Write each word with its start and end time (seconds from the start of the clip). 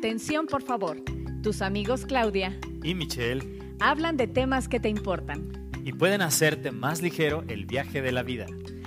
Atención, 0.00 0.46
por 0.46 0.62
favor. 0.62 0.96
Tus 1.42 1.60
amigos 1.60 2.06
Claudia 2.06 2.58
y 2.82 2.94
Michelle 2.94 3.76
hablan 3.80 4.16
de 4.16 4.26
temas 4.26 4.66
que 4.66 4.80
te 4.80 4.88
importan 4.88 5.70
y 5.84 5.92
pueden 5.92 6.22
hacerte 6.22 6.70
más 6.70 7.02
ligero 7.02 7.44
el 7.48 7.66
viaje 7.66 8.00
de 8.00 8.10
la 8.10 8.22
vida. 8.22 8.46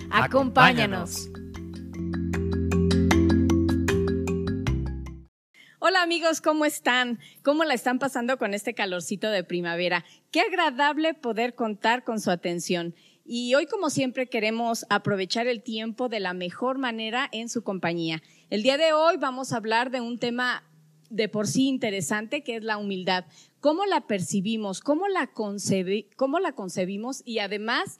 Acompáñanos. 0.09 1.29
Hola 5.77 6.01
amigos, 6.01 6.41
¿cómo 6.41 6.65
están? 6.65 7.19
¿Cómo 7.43 7.63
la 7.63 7.75
están 7.75 7.99
pasando 7.99 8.39
con 8.39 8.55
este 8.55 8.73
calorcito 8.73 9.29
de 9.29 9.43
primavera? 9.43 10.05
Qué 10.31 10.39
agradable 10.39 11.13
poder 11.13 11.53
contar 11.53 12.03
con 12.03 12.19
su 12.19 12.31
atención. 12.31 12.95
Y 13.23 13.53
hoy, 13.53 13.67
como 13.67 13.91
siempre, 13.91 14.29
queremos 14.29 14.87
aprovechar 14.89 15.45
el 15.45 15.61
tiempo 15.61 16.09
de 16.09 16.19
la 16.19 16.33
mejor 16.33 16.79
manera 16.79 17.29
en 17.31 17.49
su 17.49 17.63
compañía. 17.63 18.23
El 18.49 18.63
día 18.63 18.77
de 18.79 18.93
hoy 18.93 19.17
vamos 19.17 19.53
a 19.53 19.57
hablar 19.57 19.91
de 19.91 20.01
un 20.01 20.17
tema 20.17 20.63
de 21.13 21.29
por 21.29 21.47
sí 21.47 21.67
interesante, 21.67 22.43
que 22.43 22.55
es 22.55 22.63
la 22.63 22.77
humildad. 22.77 23.25
¿Cómo 23.59 23.85
la 23.85 24.07
percibimos? 24.07 24.81
¿Cómo 24.81 25.07
la, 25.07 25.27
concebimos? 25.27 27.21
Y 27.23 27.39
además, 27.39 27.99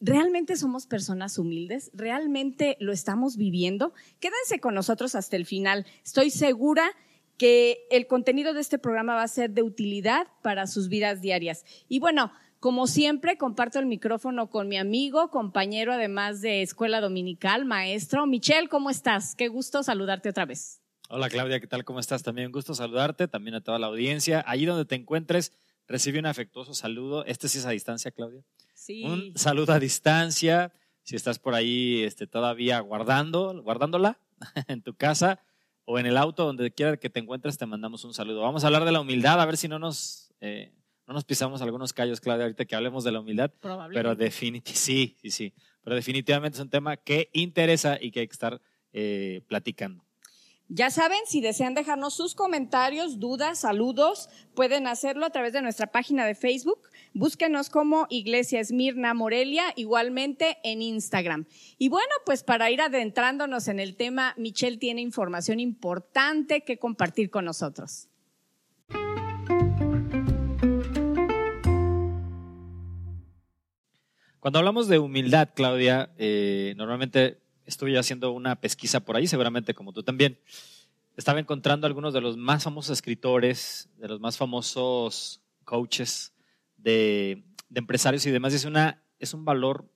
¿realmente 0.00 0.56
somos 0.56 0.86
personas 0.86 1.38
humildes? 1.38 1.90
¿Realmente 1.92 2.76
lo 2.78 2.92
estamos 2.92 3.36
viviendo? 3.36 3.92
Quédense 4.20 4.60
con 4.60 4.74
nosotros 4.74 5.16
hasta 5.16 5.36
el 5.36 5.44
final. 5.44 5.86
Estoy 6.04 6.30
segura 6.30 6.92
que 7.36 7.88
el 7.90 8.06
contenido 8.06 8.54
de 8.54 8.60
este 8.60 8.78
programa 8.78 9.16
va 9.16 9.24
a 9.24 9.28
ser 9.28 9.50
de 9.50 9.62
utilidad 9.62 10.28
para 10.42 10.68
sus 10.68 10.88
vidas 10.88 11.20
diarias. 11.20 11.64
Y 11.88 11.98
bueno, 11.98 12.30
como 12.60 12.86
siempre, 12.86 13.36
comparto 13.38 13.80
el 13.80 13.86
micrófono 13.86 14.50
con 14.50 14.68
mi 14.68 14.78
amigo, 14.78 15.30
compañero 15.32 15.92
además 15.92 16.40
de 16.42 16.62
escuela 16.62 17.00
dominical, 17.00 17.64
maestro. 17.64 18.24
Michelle, 18.26 18.68
¿cómo 18.68 18.88
estás? 18.88 19.34
Qué 19.34 19.48
gusto 19.48 19.82
saludarte 19.82 20.28
otra 20.28 20.46
vez. 20.46 20.81
Hola 21.14 21.28
Claudia, 21.28 21.60
¿qué 21.60 21.66
tal? 21.66 21.84
¿Cómo 21.84 22.00
estás? 22.00 22.22
También 22.22 22.46
un 22.46 22.52
gusto 22.52 22.74
saludarte, 22.74 23.28
también 23.28 23.54
a 23.54 23.60
toda 23.60 23.78
la 23.78 23.88
audiencia. 23.88 24.42
Allí 24.46 24.64
donde 24.64 24.86
te 24.86 24.94
encuentres, 24.94 25.52
recibe 25.86 26.18
un 26.18 26.24
afectuoso 26.24 26.72
saludo. 26.72 27.26
Este 27.26 27.48
sí 27.48 27.58
es 27.58 27.66
a 27.66 27.70
distancia, 27.70 28.10
Claudia. 28.12 28.42
Sí. 28.72 29.04
Un 29.04 29.36
saludo 29.36 29.74
a 29.74 29.78
distancia. 29.78 30.72
Si 31.02 31.14
estás 31.14 31.38
por 31.38 31.52
ahí 31.52 32.02
este, 32.02 32.26
todavía 32.26 32.80
guardando, 32.80 33.62
guardándola 33.62 34.20
en 34.68 34.80
tu 34.80 34.94
casa 34.94 35.38
o 35.84 35.98
en 35.98 36.06
el 36.06 36.16
auto, 36.16 36.46
donde 36.46 36.72
quiera 36.72 36.96
que 36.96 37.10
te 37.10 37.20
encuentres, 37.20 37.58
te 37.58 37.66
mandamos 37.66 38.04
un 38.04 38.14
saludo. 38.14 38.40
Vamos 38.40 38.64
a 38.64 38.68
hablar 38.68 38.86
de 38.86 38.92
la 38.92 39.00
humildad, 39.02 39.38
a 39.38 39.44
ver 39.44 39.58
si 39.58 39.68
no 39.68 39.78
nos, 39.78 40.32
eh, 40.40 40.72
no 41.06 41.12
nos 41.12 41.26
pisamos 41.26 41.60
algunos 41.60 41.92
callos, 41.92 42.22
Claudia, 42.22 42.44
ahorita 42.44 42.64
que 42.64 42.74
hablemos 42.74 43.04
de 43.04 43.12
la 43.12 43.20
humildad. 43.20 43.52
Pero 43.92 44.16
definitivamente, 44.16 44.80
sí, 44.80 45.18
sí, 45.20 45.30
sí. 45.30 45.52
Pero 45.84 45.94
definitivamente 45.94 46.56
es 46.56 46.62
un 46.62 46.70
tema 46.70 46.96
que 46.96 47.28
interesa 47.34 47.98
y 48.00 48.12
que 48.12 48.20
hay 48.20 48.28
que 48.28 48.32
estar 48.32 48.62
eh, 48.94 49.42
platicando. 49.46 50.06
Ya 50.68 50.90
saben, 50.90 51.18
si 51.26 51.42
desean 51.42 51.74
dejarnos 51.74 52.14
sus 52.14 52.34
comentarios, 52.34 53.20
dudas, 53.20 53.58
saludos, 53.58 54.30
pueden 54.54 54.86
hacerlo 54.86 55.26
a 55.26 55.30
través 55.30 55.52
de 55.52 55.60
nuestra 55.60 55.88
página 55.88 56.24
de 56.24 56.34
Facebook. 56.34 56.88
Búsquenos 57.12 57.68
como 57.68 58.06
Iglesia 58.08 58.58
Esmirna 58.58 59.12
Morelia, 59.12 59.64
igualmente 59.76 60.58
en 60.64 60.80
Instagram. 60.80 61.44
Y 61.76 61.90
bueno, 61.90 62.12
pues 62.24 62.42
para 62.42 62.70
ir 62.70 62.80
adentrándonos 62.80 63.68
en 63.68 63.80
el 63.80 63.96
tema, 63.96 64.34
Michelle 64.38 64.78
tiene 64.78 65.02
información 65.02 65.60
importante 65.60 66.62
que 66.62 66.78
compartir 66.78 67.28
con 67.28 67.44
nosotros. 67.44 68.08
Cuando 74.40 74.58
hablamos 74.58 74.88
de 74.88 74.98
humildad, 74.98 75.50
Claudia, 75.54 76.10
eh, 76.16 76.74
normalmente 76.76 77.41
estuve 77.66 77.98
haciendo 77.98 78.32
una 78.32 78.56
pesquisa 78.56 79.00
por 79.00 79.16
ahí, 79.16 79.26
seguramente 79.26 79.74
como 79.74 79.92
tú 79.92 80.02
también. 80.02 80.38
Estaba 81.16 81.40
encontrando 81.40 81.86
algunos 81.86 82.14
de 82.14 82.20
los 82.20 82.36
más 82.36 82.64
famosos 82.64 82.92
escritores, 82.92 83.90
de 83.98 84.08
los 84.08 84.20
más 84.20 84.36
famosos 84.36 85.42
coaches 85.64 86.32
de, 86.76 87.44
empresarios 87.74 88.24
y 88.26 88.30
demás. 88.30 88.54
Es, 88.54 88.64
una, 88.64 89.02
es 89.18 89.34
un 89.34 89.44
valor, 89.44 89.90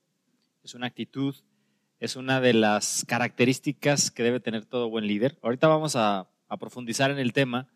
es 0.63 0.75
una 0.75 0.87
actitud, 0.87 1.35
es 2.01 2.17
una 2.17 2.41
de 2.41 2.53
las 2.53 3.05
características 3.07 4.11
que 4.11 4.23
debe 4.23 4.41
tener 4.41 4.67
todo 4.67 4.91
buen 4.91 5.07
líder. 5.07 5.39
Ahorita 5.43 5.69
vamos 5.69 5.97
a, 5.97 6.29
profundizar 6.61 7.11
en 7.11 7.19
el 7.19 7.33
tema 7.33 7.69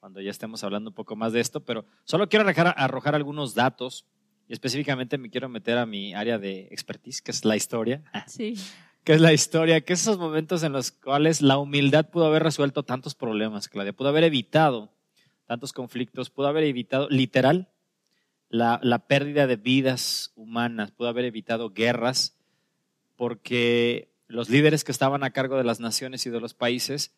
cuando 0.00 0.20
ya 0.20 0.30
estemos 0.30 0.64
hablando 0.64 0.90
un 0.90 0.94
poco 0.94 1.16
más 1.16 1.32
de 1.32 1.40
esto, 1.40 1.64
pero 1.64 1.84
solo 2.04 2.28
quiero 2.28 2.44
arrojar, 2.44 2.74
arrojar 2.76 3.14
algunos 3.14 3.54
datos 3.54 4.04
y 4.48 4.52
específicamente 4.52 5.16
me 5.16 5.30
quiero 5.30 5.48
meter 5.48 5.78
a 5.78 5.86
mi 5.86 6.12
área 6.12 6.38
de 6.38 6.68
expertise, 6.70 7.22
que 7.22 7.30
es 7.30 7.44
la 7.44 7.56
historia. 7.56 8.02
Sí 8.26 8.56
que 9.06 9.12
es 9.12 9.20
la 9.20 9.32
historia, 9.32 9.82
que 9.82 9.92
esos 9.92 10.18
momentos 10.18 10.64
en 10.64 10.72
los 10.72 10.90
cuales 10.90 11.40
la 11.40 11.58
humildad 11.58 12.10
pudo 12.10 12.26
haber 12.26 12.42
resuelto 12.42 12.82
tantos 12.82 13.14
problemas, 13.14 13.68
Claudia, 13.68 13.92
pudo 13.92 14.08
haber 14.08 14.24
evitado 14.24 14.90
tantos 15.46 15.72
conflictos, 15.72 16.28
pudo 16.28 16.48
haber 16.48 16.64
evitado 16.64 17.08
literal 17.08 17.68
la, 18.48 18.80
la 18.82 19.06
pérdida 19.06 19.46
de 19.46 19.54
vidas 19.54 20.32
humanas, 20.34 20.90
pudo 20.90 21.06
haber 21.06 21.24
evitado 21.24 21.70
guerras, 21.70 22.36
porque 23.14 24.12
los 24.26 24.50
líderes 24.50 24.82
que 24.82 24.90
estaban 24.90 25.22
a 25.22 25.30
cargo 25.30 25.56
de 25.56 25.62
las 25.62 25.78
naciones 25.78 26.26
y 26.26 26.30
de 26.30 26.40
los 26.40 26.54
países 26.54 27.14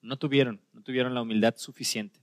no 0.00 0.18
tuvieron, 0.18 0.60
no 0.72 0.82
tuvieron 0.82 1.12
la 1.12 1.22
humildad 1.22 1.56
suficiente. 1.56 2.20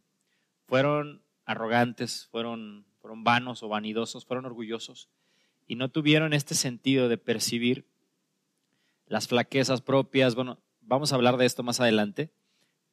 Fueron 0.66 1.22
arrogantes, 1.44 2.30
fueron, 2.32 2.86
fueron 3.02 3.26
vanos 3.26 3.64
o 3.64 3.68
vanidosos, 3.68 4.26
fueron 4.26 4.46
orgullosos 4.46 5.10
y 5.68 5.76
no 5.76 5.90
tuvieron 5.90 6.32
este 6.32 6.56
sentido 6.56 7.10
de 7.10 7.18
percibir 7.18 7.86
las 9.10 9.28
flaquezas 9.28 9.82
propias. 9.82 10.36
Bueno, 10.36 10.60
vamos 10.80 11.12
a 11.12 11.16
hablar 11.16 11.36
de 11.36 11.46
esto 11.46 11.64
más 11.64 11.82
adelante, 11.82 12.32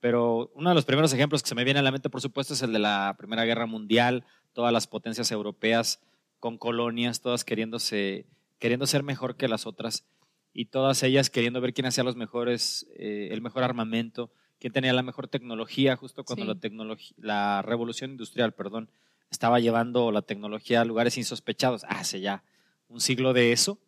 pero 0.00 0.50
uno 0.54 0.70
de 0.70 0.74
los 0.74 0.84
primeros 0.84 1.12
ejemplos 1.12 1.42
que 1.42 1.48
se 1.48 1.54
me 1.54 1.62
viene 1.62 1.78
a 1.78 1.82
la 1.82 1.92
mente, 1.92 2.10
por 2.10 2.20
supuesto, 2.20 2.54
es 2.54 2.62
el 2.62 2.72
de 2.72 2.80
la 2.80 3.14
Primera 3.16 3.44
Guerra 3.44 3.66
Mundial, 3.66 4.24
todas 4.52 4.72
las 4.72 4.88
potencias 4.88 5.30
europeas 5.30 6.00
con 6.40 6.58
colonias, 6.58 7.20
todas 7.20 7.44
queriéndose, 7.44 8.26
queriendo 8.58 8.86
ser 8.86 9.02
mejor 9.02 9.36
que 9.36 9.48
las 9.48 9.66
otras 9.66 10.04
y 10.52 10.66
todas 10.66 11.02
ellas 11.02 11.30
queriendo 11.30 11.60
ver 11.60 11.74
quién 11.74 11.86
hacía 11.86 12.02
los 12.02 12.16
mejores, 12.16 12.86
eh, 12.96 13.28
el 13.30 13.42
mejor 13.42 13.62
armamento, 13.62 14.30
quién 14.58 14.72
tenía 14.72 14.92
la 14.94 15.02
mejor 15.02 15.28
tecnología, 15.28 15.96
justo 15.96 16.24
cuando 16.24 16.46
la, 16.46 16.54
tecnología, 16.54 17.14
la 17.18 17.62
revolución 17.62 18.12
industrial, 18.12 18.54
perdón, 18.54 18.90
estaba 19.30 19.60
llevando 19.60 20.10
la 20.12 20.22
tecnología 20.22 20.80
a 20.80 20.84
lugares 20.86 21.18
insospechados, 21.18 21.84
hace 21.84 22.20
ya 22.20 22.42
un 22.88 23.00
siglo 23.00 23.32
de 23.34 23.52
eso, 23.52 23.78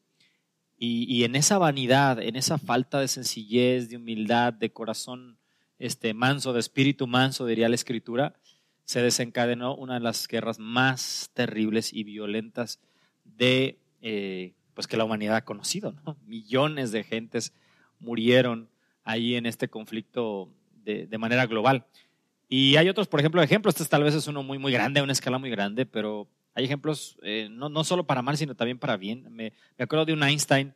y, 0.80 1.24
en 1.24 1.34
esa 1.34 1.58
vanidad, 1.58 2.22
en 2.22 2.36
esa 2.36 2.56
falta 2.56 3.00
de 3.00 3.08
sencillez, 3.08 3.88
de 3.88 3.96
humildad, 3.96 4.52
de 4.52 4.70
corazón 4.70 5.36
este, 5.78 6.14
manso, 6.14 6.52
de 6.52 6.60
espíritu 6.60 7.08
manso, 7.08 7.46
diría 7.46 7.68
la 7.68 7.74
escritura, 7.74 8.34
se 8.84 9.02
desencadenó 9.02 9.74
una 9.74 9.94
de 9.94 10.00
las 10.00 10.28
guerras 10.28 10.58
más 10.58 11.30
terribles 11.34 11.92
y 11.92 12.04
violentas 12.04 12.80
de 13.24 13.78
eh, 14.02 14.54
pues 14.74 14.86
que 14.86 14.96
la 14.96 15.04
humanidad 15.04 15.36
ha 15.36 15.44
conocido. 15.44 15.94
Millones 16.26 16.92
de 16.92 17.02
gentes 17.02 17.52
murieron 17.98 18.68
ahí 19.02 19.34
en 19.34 19.46
este 19.46 19.68
conflicto 19.68 20.48
de, 20.84 21.18
manera 21.18 21.46
global. 21.46 21.84
Y 22.48 22.76
hay 22.76 22.88
otros, 22.88 23.08
por 23.08 23.20
ejemplo, 23.20 23.42
ejemplos. 23.42 23.74
Este 23.74 23.90
tal 23.90 24.04
vez 24.04 24.14
es 24.14 24.26
uno 24.26 24.42
muy, 24.42 24.58
muy 24.58 24.72
grande, 24.72 25.02
una 25.02 25.12
escala 25.12 25.38
muy 25.38 25.50
grande, 25.50 25.84
pero 25.84 26.28
hay 26.58 26.64
ejemplos 26.64 27.16
eh, 27.22 27.48
no, 27.48 27.68
no, 27.68 27.84
solo 27.84 28.04
para 28.04 28.20
mal, 28.20 28.36
sino 28.36 28.56
también 28.56 28.80
para 28.80 28.96
bien. 28.96 29.22
Me, 29.30 29.52
me, 29.76 29.84
acuerdo 29.84 30.04
de 30.04 30.12
un 30.12 30.24
Einstein, 30.24 30.74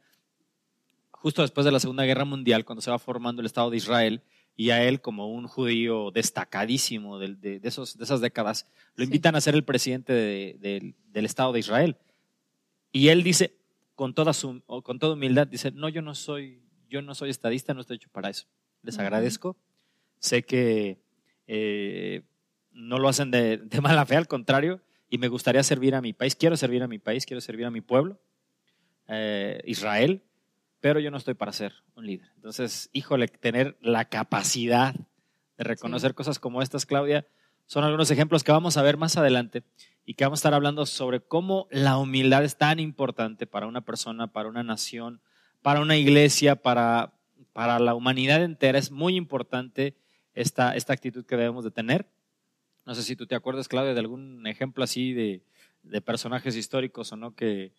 justo 1.11 1.43
después 1.43 1.65
de 1.65 1.73
la 1.73 1.81
Segunda 1.81 2.05
Guerra 2.05 2.25
Mundial, 2.25 2.65
cuando 2.65 2.81
se 2.81 2.91
va 2.91 3.01
formando 3.01 3.41
el 3.41 3.47
Estado 3.47 3.69
de 3.69 3.79
Israel, 3.79 4.23
y 4.57 4.71
a 4.71 4.85
él, 4.85 5.01
como 5.01 5.33
un 5.33 5.49
judío 5.49 6.13
destacadísimo 6.13 7.19
de, 7.19 7.35
de, 7.35 7.61
esos, 7.65 7.99
de 7.99 8.05
esas 8.05 8.21
décadas, 8.21 8.69
lo 8.95 9.03
invitan 9.03 9.35
a 9.35 9.41
ser 9.41 9.57
el 9.57 9.65
presidente 9.65 10.13
del 10.13 11.25
Estado 11.25 11.53
de 11.53 11.59
Israel. 11.59 11.97
Y 12.93 13.09
él 13.09 13.25
dice, 13.25 13.57
con 13.97 14.15
toda, 14.15 14.35
su, 14.35 14.63
con 14.85 15.01
toda 15.01 15.15
humildad, 15.15 15.49
dice, 15.49 15.73
no, 15.73 15.89
yo 15.89 16.01
no 16.01 16.15
soy, 16.15 16.63
yo 16.89 17.03
no 17.03 17.17
soy 17.17 17.31
estadista, 17.31 17.75
no 17.75 17.81
estoy 17.81 17.97
hecho 17.97 18.11
para 18.13 18.31
eso. 18.31 18.47
Les 18.83 19.01
agradezco. 19.01 19.57
Sé 20.21 20.45
que 20.45 21.01
eh, 21.49 22.23
no 22.71 23.01
lo 23.01 23.09
hacen 23.09 23.33
de, 23.33 23.57
de 23.57 23.81
mala 23.81 24.07
fe, 24.07 24.15
al 24.15 24.29
contrario, 24.29 24.81
y 25.13 25.19
me 25.19 25.29
gustaría 25.29 25.63
servir 25.63 25.95
a 25.95 26.01
mi 26.01 26.15
país, 26.15 26.35
quiero 26.35 26.57
servir 26.57 26.83
a 26.83 26.89
mi 26.89 26.99
país, 26.99 27.27
quiero 27.27 27.43
servir 27.43 27.67
a 27.67 27.71
mi 27.71 27.83
pueblo, 27.83 28.19
eh, 29.09 29.61
Israel, 29.67 30.23
pero 30.81 31.01
yo 31.01 31.11
no 31.11 31.19
estoy 31.19 31.35
para 31.35 31.53
ser 31.53 31.75
un 31.95 32.07
líder. 32.07 32.31
Entonces, 32.37 32.89
híjole, 32.95 33.29
tener 33.29 33.77
la 33.83 34.07
capacidad 34.07 34.95
de 34.95 35.65
reconocer 35.65 36.15
cosas 36.15 36.39
como 36.39 36.63
estas, 36.63 36.87
Claudia, 36.87 37.27
son 37.67 37.85
algunos 37.85 38.11
ejemplos 38.11 38.43
que 38.43 38.53
vamos 38.53 38.79
a 38.79 38.83
ver 38.83 38.97
más 38.97 39.19
adelante 39.19 39.65
y 40.07 40.15
que 40.15 40.25
vamos 40.25 40.39
a 40.39 40.41
estar 40.41 40.55
hablando 40.55 40.87
sobre 40.87 41.21
cómo 41.21 41.69
la 41.71 41.99
humildad 41.99 42.43
es 42.43 42.57
tan 42.57 42.81
importante 42.81 43.47
para 43.47 43.67
una 43.67 43.83
persona, 43.83 44.33
para 44.33 44.49
una 44.49 44.63
nación, 44.63 45.21
para 45.61 45.81
una 45.81 45.99
iglesia, 45.99 46.57
para, 46.57 47.13
para 47.53 47.79
la 47.81 47.95
humanidad 47.95 48.43
entera. 48.43 48.79
Es 48.79 48.91
muy 48.91 49.17
importante 49.17 49.95
esta, 50.33 50.75
esta 50.75 50.95
actitud 50.95 51.27
que 51.27 51.37
debemos 51.37 51.65
de 51.65 51.71
tener. 51.71 52.09
No 52.85 52.95
sé 52.95 53.03
si 53.03 53.17
tú 53.17 53.27
te 53.27 53.35
acuerdas, 53.35 53.69
Claudia, 53.69 53.95
de 53.95 54.01
algún 54.01 54.47
ejemplo 54.47 54.83
así 54.85 55.13
de, 55.13 55.43
personajes 56.05 56.57
históricos 56.57 57.13
o 57.13 57.17
no 57.17 57.35
que, 57.35 57.73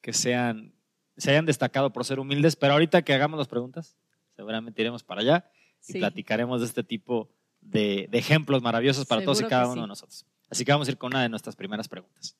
que 0.00 0.12
sean, 0.12 0.72
se 1.16 1.30
hayan 1.30 1.46
destacado 1.46 1.92
por 1.92 2.04
ser 2.04 2.20
humildes, 2.20 2.56
pero 2.56 2.74
ahorita 2.74 3.02
que 3.02 3.12
hagamos 3.12 3.38
las 3.38 3.48
preguntas, 3.48 3.96
seguramente 4.36 4.80
iremos 4.80 5.02
para 5.02 5.20
allá 5.20 5.50
y 5.86 5.94
platicaremos 5.94 6.60
de 6.60 6.66
este 6.66 6.84
tipo 6.84 7.28
de, 7.60 8.08
de 8.10 8.18
ejemplos 8.18 8.62
maravillosos 8.62 9.06
para 9.06 9.22
todos 9.22 9.40
y 9.40 9.44
cada 9.44 9.66
uno 9.66 9.74
sí. 9.74 9.80
de 9.80 9.86
nosotros. 9.86 10.26
Así 10.50 10.64
que 10.64 10.72
vamos 10.72 10.88
a 10.88 10.90
ir 10.92 10.98
con 10.98 11.12
una 11.12 11.22
de 11.22 11.28
nuestras 11.28 11.56
primeras 11.56 11.88
preguntas. 11.88 12.36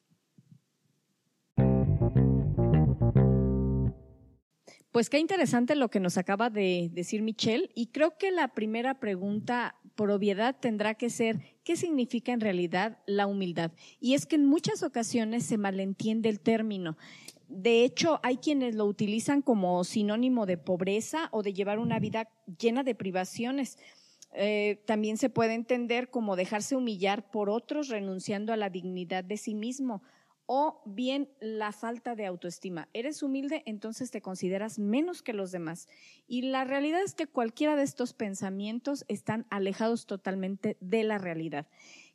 Pues 4.91 5.11
qué 5.11 5.19
interesante 5.19 5.76
lo 5.76 5.91
que 5.91 6.00
nos 6.00 6.17
acaba 6.17 6.50
de 6.50 6.88
decir 6.93 7.23
Michelle 7.23 7.70
y 7.75 7.88
creo 7.88 8.17
que 8.17 8.31
la 8.31 8.49
primera 8.49 8.99
pregunta 8.99 9.76
por 9.99 10.12
obviedad 10.12 10.55
tendrá 10.61 10.95
que 10.95 11.11
ser 11.11 11.41
¿qué 11.65 11.75
significa 11.75 12.31
en 12.31 12.39
realidad 12.41 12.99
la 13.05 13.27
humildad? 13.27 13.73
Y 13.99 14.15
es 14.15 14.27
que 14.27 14.37
en 14.37 14.47
muchas 14.47 14.85
ocasiones 14.85 15.45
se 15.45 15.59
malentiende 15.59 16.29
el 16.29 16.39
término. 16.39 16.97
De 17.49 17.83
hecho, 17.83 18.21
hay 18.23 18.37
quienes 18.37 18.77
lo 18.77 18.85
utilizan 18.85 19.43
como 19.43 19.83
sinónimo 19.83 20.47
de 20.47 20.56
pobreza 20.56 21.29
o 21.33 21.43
de 21.43 21.53
llevar 21.53 21.81
una 21.81 21.99
vida 21.99 22.31
llena 22.61 22.85
de 22.85 22.95
privaciones. 22.95 23.77
Eh, 24.35 24.85
también 24.87 25.17
se 25.17 25.31
puede 25.31 25.55
entender 25.55 26.11
como 26.11 26.37
dejarse 26.37 26.77
humillar 26.77 27.33
por 27.33 27.51
otros 27.51 27.89
renunciando 27.89 28.53
a 28.53 28.56
la 28.56 28.71
dignidad 28.71 29.25
de 29.25 29.37
sí 29.37 29.53
mismo 29.53 30.05
o 30.50 30.81
bien 30.87 31.29
la 31.41 31.73
falta 31.73 32.17
de 32.17 32.25
autoestima. 32.25 32.89
Eres 32.95 33.23
humilde, 33.23 33.62
entonces 33.67 34.11
te 34.11 34.23
consideras 34.23 34.79
menos 34.79 35.23
que 35.23 35.35
los 35.35 35.53
demás. 35.53 35.89
Y 36.27 36.43
la 36.43 36.65
realidad 36.65 37.03
es 37.03 37.15
que 37.15 37.27
cualquiera 37.27 37.77
de 37.77 37.83
estos 37.83 38.15
pensamientos 38.15 39.05
están 39.09 39.47
alejados 39.50 40.06
totalmente 40.06 40.79
de 40.81 41.05
la 41.05 41.19
realidad. 41.19 41.67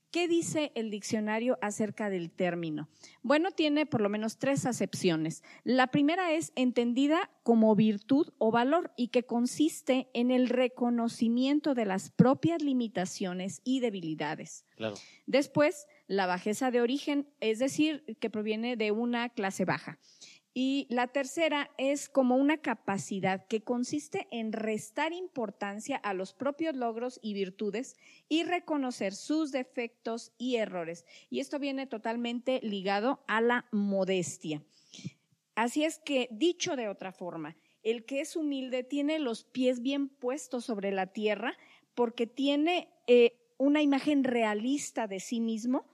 ¿Qué 0.10 0.28
dice 0.28 0.72
el 0.76 0.90
diccionario 0.90 1.60
acerca 1.62 2.10
del 2.10 2.32
término? 2.32 2.88
Bueno, 3.22 3.52
tiene 3.52 3.86
por 3.86 4.02
lo 4.02 4.10
menos 4.10 4.38
tres 4.38 4.66
acepciones. 4.66 5.44
La 5.64 5.88
primera 5.88 6.34
es 6.34 6.54
entendida 6.56 7.32
como 7.44 7.76
virtud 7.76 8.32
o 8.40 8.52
valor 8.52 8.92
y 8.96 9.10
que 9.10 9.24
consiste 9.24 10.10
en 10.14 10.32
el 10.32 10.50
reconocimiento 10.50 11.74
de 11.76 11.86
las 11.86 12.10
propias 12.10 12.62
limitaciones 12.64 13.62
y 13.64 13.80
debilidades. 13.80 14.66
Claro. 14.76 14.96
Después, 15.26 15.88
la 16.08 16.26
bajeza 16.26 16.72
de 16.72 16.82
origen, 16.82 17.28
es 17.40 17.60
decir, 17.60 18.04
que 18.20 18.30
proviene 18.30 18.76
de 18.76 18.92
una 18.92 19.30
clase 19.30 19.66
baja. 19.66 20.00
Y 20.56 20.86
la 20.90 21.08
tercera 21.08 21.72
es 21.80 22.10
como 22.10 22.36
una 22.36 22.58
capacidad 22.58 23.48
que 23.48 23.64
consiste 23.64 24.28
en 24.30 24.54
restar 24.54 25.12
importancia 25.12 25.98
a 25.98 26.14
los 26.14 26.34
propios 26.34 26.76
logros 26.76 27.20
y 27.24 27.34
virtudes 27.34 27.96
y 28.30 28.44
reconocer 28.44 29.16
sus 29.16 29.52
defectos 29.52 30.32
y 30.38 30.58
errores. 30.58 31.06
Y 31.32 31.40
esto 31.40 31.58
viene 31.58 31.88
totalmente 31.88 32.60
ligado 32.62 33.24
a 33.28 33.42
la 33.42 33.66
modestia. 33.72 34.62
Así 35.56 35.86
es 35.86 35.98
que, 35.98 36.28
dicho 36.32 36.76
de 36.76 36.88
otra 36.88 37.12
forma, 37.12 37.56
el 37.82 38.06
que 38.06 38.22
es 38.22 38.36
humilde 38.36 38.84
tiene 38.84 39.18
los 39.18 39.44
pies 39.44 39.82
bien 39.82 40.08
puestos 40.08 40.66
sobre 40.66 40.92
la 40.92 41.08
tierra 41.08 41.58
porque 41.96 42.28
tiene 42.28 42.90
eh, 43.08 43.40
una 43.58 43.82
imagen 43.82 44.24
realista 44.24 45.08
de 45.08 45.20
sí 45.20 45.40
mismo, 45.40 45.86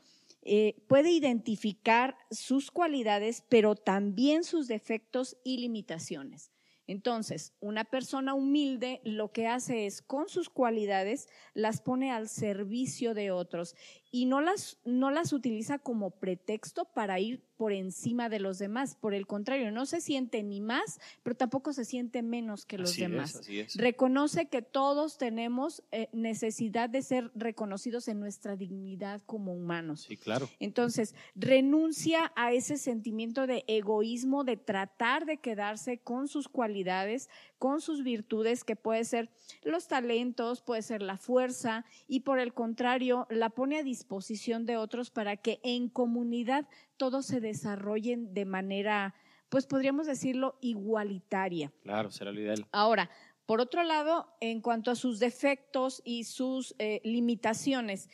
eh, 0.41 0.75
puede 0.87 1.11
identificar 1.11 2.17
sus 2.31 2.71
cualidades, 2.71 3.43
pero 3.49 3.75
también 3.75 4.43
sus 4.43 4.67
defectos 4.67 5.37
y 5.43 5.57
limitaciones. 5.57 6.51
Entonces, 6.87 7.53
una 7.59 7.83
persona 7.83 8.33
humilde 8.33 8.99
lo 9.03 9.31
que 9.31 9.47
hace 9.47 9.85
es, 9.85 10.01
con 10.01 10.27
sus 10.27 10.49
cualidades, 10.49 11.27
las 11.53 11.81
pone 11.81 12.11
al 12.11 12.27
servicio 12.27 13.13
de 13.13 13.29
otros 13.29 13.75
y 14.11 14.25
no 14.25 14.41
las, 14.41 14.79
no 14.85 15.11
las 15.11 15.31
utiliza 15.31 15.77
como 15.77 16.19
pretexto 16.19 16.85
para 16.85 17.19
ir 17.19 17.45
por 17.59 17.73
encima 17.73 18.29
de 18.29 18.39
los 18.39 18.57
demás. 18.57 18.95
Por 18.95 19.13
el 19.13 19.27
contrario, 19.27 19.69
no 19.69 19.85
se 19.85 19.99
siente 19.99 20.43
ni 20.43 20.61
más, 20.61 21.01
pero 21.23 21.35
tampoco 21.35 21.73
se 21.73 21.83
siente 21.83 22.21
menos 22.21 22.65
que 22.65 22.77
los 22.77 22.91
Así 22.91 23.01
demás. 23.01 23.31
es, 23.31 23.35
así 23.41 23.59
es. 23.59 23.75
Reconoce 23.75 24.45
que 24.47 24.61
todos 24.61 25.17
tenemos 25.17 25.83
eh, 25.91 26.07
necesidad 26.13 26.89
de 26.89 27.01
ser 27.01 27.31
reconocidos 27.35 28.07
en 28.07 28.21
nuestra 28.21 28.55
dignidad 28.55 29.21
como 29.25 29.51
humanos. 29.53 30.05
Sí, 30.07 30.15
claro. 30.15 30.49
Entonces, 30.61 31.15
renuncia 31.35 32.31
a 32.37 32.53
ese 32.53 32.77
sentimiento 32.77 33.45
de 33.45 33.65
egoísmo, 33.67 34.45
de 34.45 34.55
tratar 34.55 35.25
de 35.25 35.35
quedarse 35.35 35.97
con 35.97 36.29
sus 36.29 36.47
cualidades, 36.47 37.27
con 37.57 37.81
sus 37.81 38.05
virtudes, 38.05 38.63
que 38.63 38.77
puede 38.77 39.03
ser 39.03 39.29
los 39.63 39.89
talentos, 39.89 40.61
puede 40.61 40.81
ser 40.81 41.01
la 41.01 41.17
fuerza, 41.17 41.83
y 42.07 42.21
por 42.21 42.39
el 42.39 42.53
contrario, 42.53 43.27
la 43.29 43.49
pone 43.49 43.79
a 43.79 43.83
disposición 43.83 44.65
de 44.65 44.77
otros 44.77 45.11
para 45.11 45.35
que 45.35 45.59
en 45.63 45.89
comunidad 45.89 46.65
todos 46.99 47.25
se 47.25 47.39
desarrollen 47.39 48.33
de 48.35 48.45
manera, 48.45 49.15
pues 49.47 49.65
podríamos 49.65 50.05
decirlo, 50.05 50.59
igualitaria. 50.61 51.71
Claro, 51.81 52.11
será 52.11 52.31
lo 52.31 52.41
ideal. 52.41 52.67
Ahora, 52.71 53.09
por 53.47 53.61
otro 53.61 53.81
lado, 53.83 54.27
en 54.41 54.61
cuanto 54.61 54.91
a 54.91 54.95
sus 54.95 55.17
defectos 55.17 56.03
y 56.05 56.25
sus 56.25 56.75
eh, 56.77 57.01
limitaciones, 57.03 58.09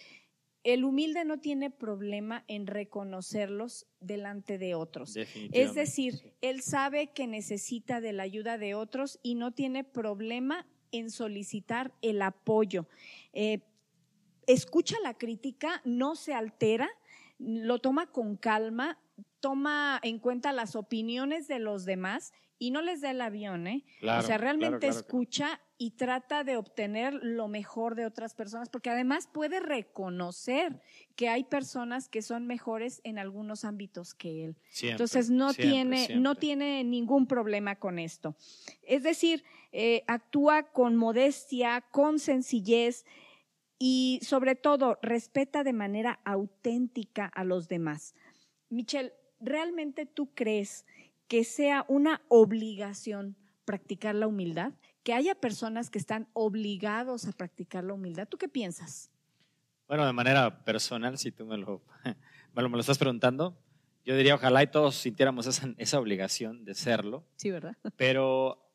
el 0.64 0.86
humilde 0.86 1.26
no 1.26 1.40
tiene 1.40 1.72
problema 1.72 2.46
en 2.48 2.68
reconocerlos 2.68 3.88
delante 4.00 4.58
de 4.58 4.76
otros. 4.76 5.16
Es 5.16 5.74
decir, 5.74 6.34
él 6.42 6.62
sabe 6.62 7.08
que 7.08 7.28
necesita 7.28 8.02
de 8.02 8.14
la 8.14 8.24
ayuda 8.24 8.58
de 8.58 8.76
otros 8.76 9.20
y 9.22 9.36
no 9.36 9.52
tiene 9.52 9.84
problema 9.84 10.68
en 10.92 11.10
solicitar 11.10 11.94
el 12.02 12.22
apoyo. 12.22 12.88
Eh, 13.34 13.60
escucha 14.48 14.96
la 15.04 15.16
crítica, 15.16 15.82
no 15.86 16.16
se 16.16 16.34
altera, 16.34 16.90
lo 17.38 17.80
toma 17.80 18.08
con 18.08 18.38
calma, 18.38 19.00
toma 19.40 20.00
en 20.04 20.20
cuenta 20.20 20.52
las 20.54 20.76
opiniones 20.76 21.48
de 21.48 21.60
los 21.60 21.86
demás 21.86 22.34
y 22.58 22.72
no 22.72 22.82
les 22.82 23.02
da 23.02 23.12
el 23.12 23.22
avión, 23.22 23.68
¿eh? 23.68 23.84
Claro, 24.00 24.24
o 24.24 24.26
sea, 24.26 24.38
realmente 24.38 24.78
claro, 24.78 24.80
claro, 24.80 24.94
claro. 24.94 25.00
escucha 25.02 25.62
y 25.78 25.92
trata 25.92 26.46
de 26.46 26.56
obtener 26.56 27.14
lo 27.14 27.50
mejor 27.50 27.96
de 27.96 28.06
otras 28.06 28.34
personas, 28.34 28.70
porque 28.70 28.90
además 28.90 29.28
puede 29.32 29.60
reconocer 29.60 30.82
que 31.18 31.28
hay 31.28 31.44
personas 31.44 32.08
que 32.08 32.22
son 32.22 32.48
mejores 32.48 33.02
en 33.04 33.20
algunos 33.20 33.66
ámbitos 33.66 34.14
que 34.14 34.46
él. 34.46 34.58
Siempre, 34.70 34.94
Entonces 34.94 35.30
no 35.30 35.52
siempre, 35.52 36.06
tiene, 36.06 36.22
no 36.22 36.36
tiene 36.36 36.84
ningún 36.86 37.28
problema 37.28 37.76
con 37.76 38.00
esto. 38.00 38.38
Es 38.84 39.04
decir, 39.04 39.44
eh, 39.74 40.04
actúa 40.08 40.64
con 40.72 40.96
modestia, 40.96 41.84
con 41.92 42.20
sencillez 42.20 43.06
y 43.88 44.20
sobre 44.24 44.56
todo 44.56 44.98
respeta 45.04 45.64
de 45.64 45.72
manera 45.72 46.20
auténtica 46.26 47.28
a 47.28 47.44
los 47.44 47.68
demás. 47.68 48.16
Michelle, 48.72 49.14
¿realmente 49.40 50.08
tú 50.08 50.34
crees 50.34 50.88
que 51.28 51.44
sea 51.44 51.86
una 51.88 52.24
obligación 52.28 53.36
practicar 53.64 54.16
la 54.16 54.26
humildad? 54.26 54.74
Que 55.04 55.14
haya 55.14 55.36
personas 55.36 55.92
que 55.92 56.00
están 56.00 56.28
obligados 56.34 57.28
a 57.28 57.32
practicar 57.32 57.84
la 57.84 57.94
humildad. 57.94 58.28
¿Tú 58.28 58.40
qué 58.40 58.48
piensas? 58.48 59.12
Bueno, 59.88 60.04
de 60.04 60.14
manera 60.14 60.66
personal, 60.66 61.20
si 61.20 61.32
tú 61.32 61.46
me 61.46 61.56
lo, 61.60 61.84
me 62.56 62.64
lo, 62.64 62.70
me 62.70 62.78
lo 62.78 62.82
estás 62.82 62.98
preguntando, 62.98 63.56
yo 64.04 64.18
diría 64.18 64.34
ojalá 64.34 64.64
y 64.64 64.68
todos 64.68 64.96
sintiéramos 64.96 65.46
esa, 65.46 65.76
esa 65.78 66.00
obligación 66.00 66.66
de 66.66 66.74
serlo, 66.74 67.24
Sí, 67.36 67.52
¿verdad? 67.52 67.78
pero 67.98 68.68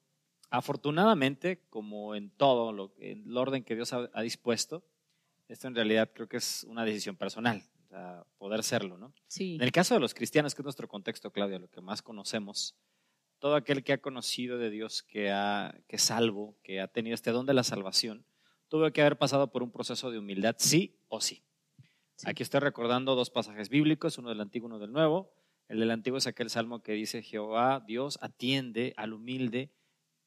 afortunadamente, 0.50 1.67
como 1.69 2.14
en 2.14 2.31
todo 2.31 2.73
lo, 2.73 2.95
en 3.00 3.29
el 3.29 3.37
orden 3.37 3.64
que 3.64 3.75
Dios 3.75 3.93
ha, 3.93 4.09
ha 4.14 4.23
dispuesto, 4.23 4.85
esto 5.52 5.69
en 5.69 5.75
realidad 5.75 6.11
creo 6.14 6.28
que 6.28 6.37
es 6.37 6.64
una 6.64 6.85
decisión 6.85 7.16
personal, 7.16 7.62
poder 8.38 8.62
serlo, 8.62 8.97
¿no? 8.97 9.12
Sí. 9.26 9.57
En 9.57 9.62
el 9.62 9.73
caso 9.73 9.95
de 9.95 10.00
los 10.00 10.14
cristianos, 10.14 10.54
que 10.54 10.62
es 10.62 10.64
nuestro 10.64 10.88
contexto, 10.88 11.33
Claudia, 11.33 11.59
lo 11.59 11.69
que 11.69 11.80
más 11.80 12.02
conocemos, 12.02 12.76
todo 13.40 13.57
aquel 13.57 13.83
que 13.83 13.92
ha 13.92 13.99
conocido 13.99 14.59
de 14.59 14.71
Dios, 14.71 15.02
que, 15.02 15.30
ha, 15.30 15.75
que 15.88 15.97
es 15.97 16.02
salvo, 16.02 16.57
que 16.62 16.80
ha 16.80 16.88
tenido 16.88 17.14
este 17.14 17.33
don 17.33 17.47
de 17.47 17.54
la 17.54 17.64
salvación, 17.64 18.25
tuvo 18.69 18.90
que 18.92 19.00
haber 19.00 19.19
pasado 19.19 19.50
por 19.50 19.62
un 19.62 19.73
proceso 19.73 20.11
de 20.11 20.19
humildad, 20.19 20.54
sí 20.59 20.99
o 21.09 21.21
sí. 21.21 21.42
Sí. 22.14 22.28
Aquí 22.28 22.42
estoy 22.42 22.61
recordando 22.61 23.14
dos 23.16 23.30
pasajes 23.30 23.71
bíblicos, 23.71 24.19
uno 24.19 24.28
del 24.28 24.40
Antiguo 24.40 24.69
y 24.69 24.71
uno 24.71 24.78
del 24.78 24.92
Nuevo. 24.92 25.33
El 25.69 25.80
del 25.80 25.90
Antiguo 25.90 26.19
es 26.19 26.26
aquel 26.26 26.50
salmo 26.50 26.83
que 26.83 26.92
dice, 26.92 27.23
Jehová, 27.23 27.83
Dios, 27.87 28.19
atiende 28.21 28.92
al 28.97 29.14
humilde, 29.14 29.73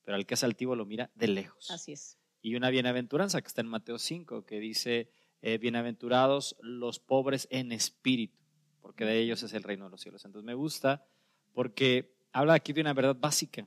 pero 0.04 0.16
al 0.16 0.26
que 0.26 0.34
es 0.34 0.44
altivo 0.44 0.76
lo 0.76 0.86
mira 0.86 1.12
de 1.16 1.28
lejos 1.28 1.70
Así 1.72 1.94
es. 1.94 2.18
Y 2.44 2.56
una 2.56 2.70
bienaventuranza 2.70 3.42
que 3.42 3.48
está 3.48 3.62
en 3.62 3.70
Mateo 3.70 3.98
5, 3.98 4.46
que 4.46 4.60
dice, 4.60 5.10
eh, 5.42 5.58
bienaventurados 5.58 6.58
los 6.60 7.00
pobres 7.00 7.48
en 7.50 7.72
espíritu, 7.72 8.38
porque 8.82 9.06
de 9.06 9.18
ellos 9.18 9.42
es 9.44 9.54
el 9.54 9.64
reino 9.64 9.86
de 9.86 9.92
los 9.92 10.02
cielos. 10.02 10.26
Entonces 10.26 10.46
me 10.46 10.54
gusta 10.54 11.06
porque 11.54 12.14
habla 12.34 12.54
aquí 12.54 12.74
de 12.74 12.82
una 12.82 12.94
verdad 12.94 13.16
básica. 13.18 13.66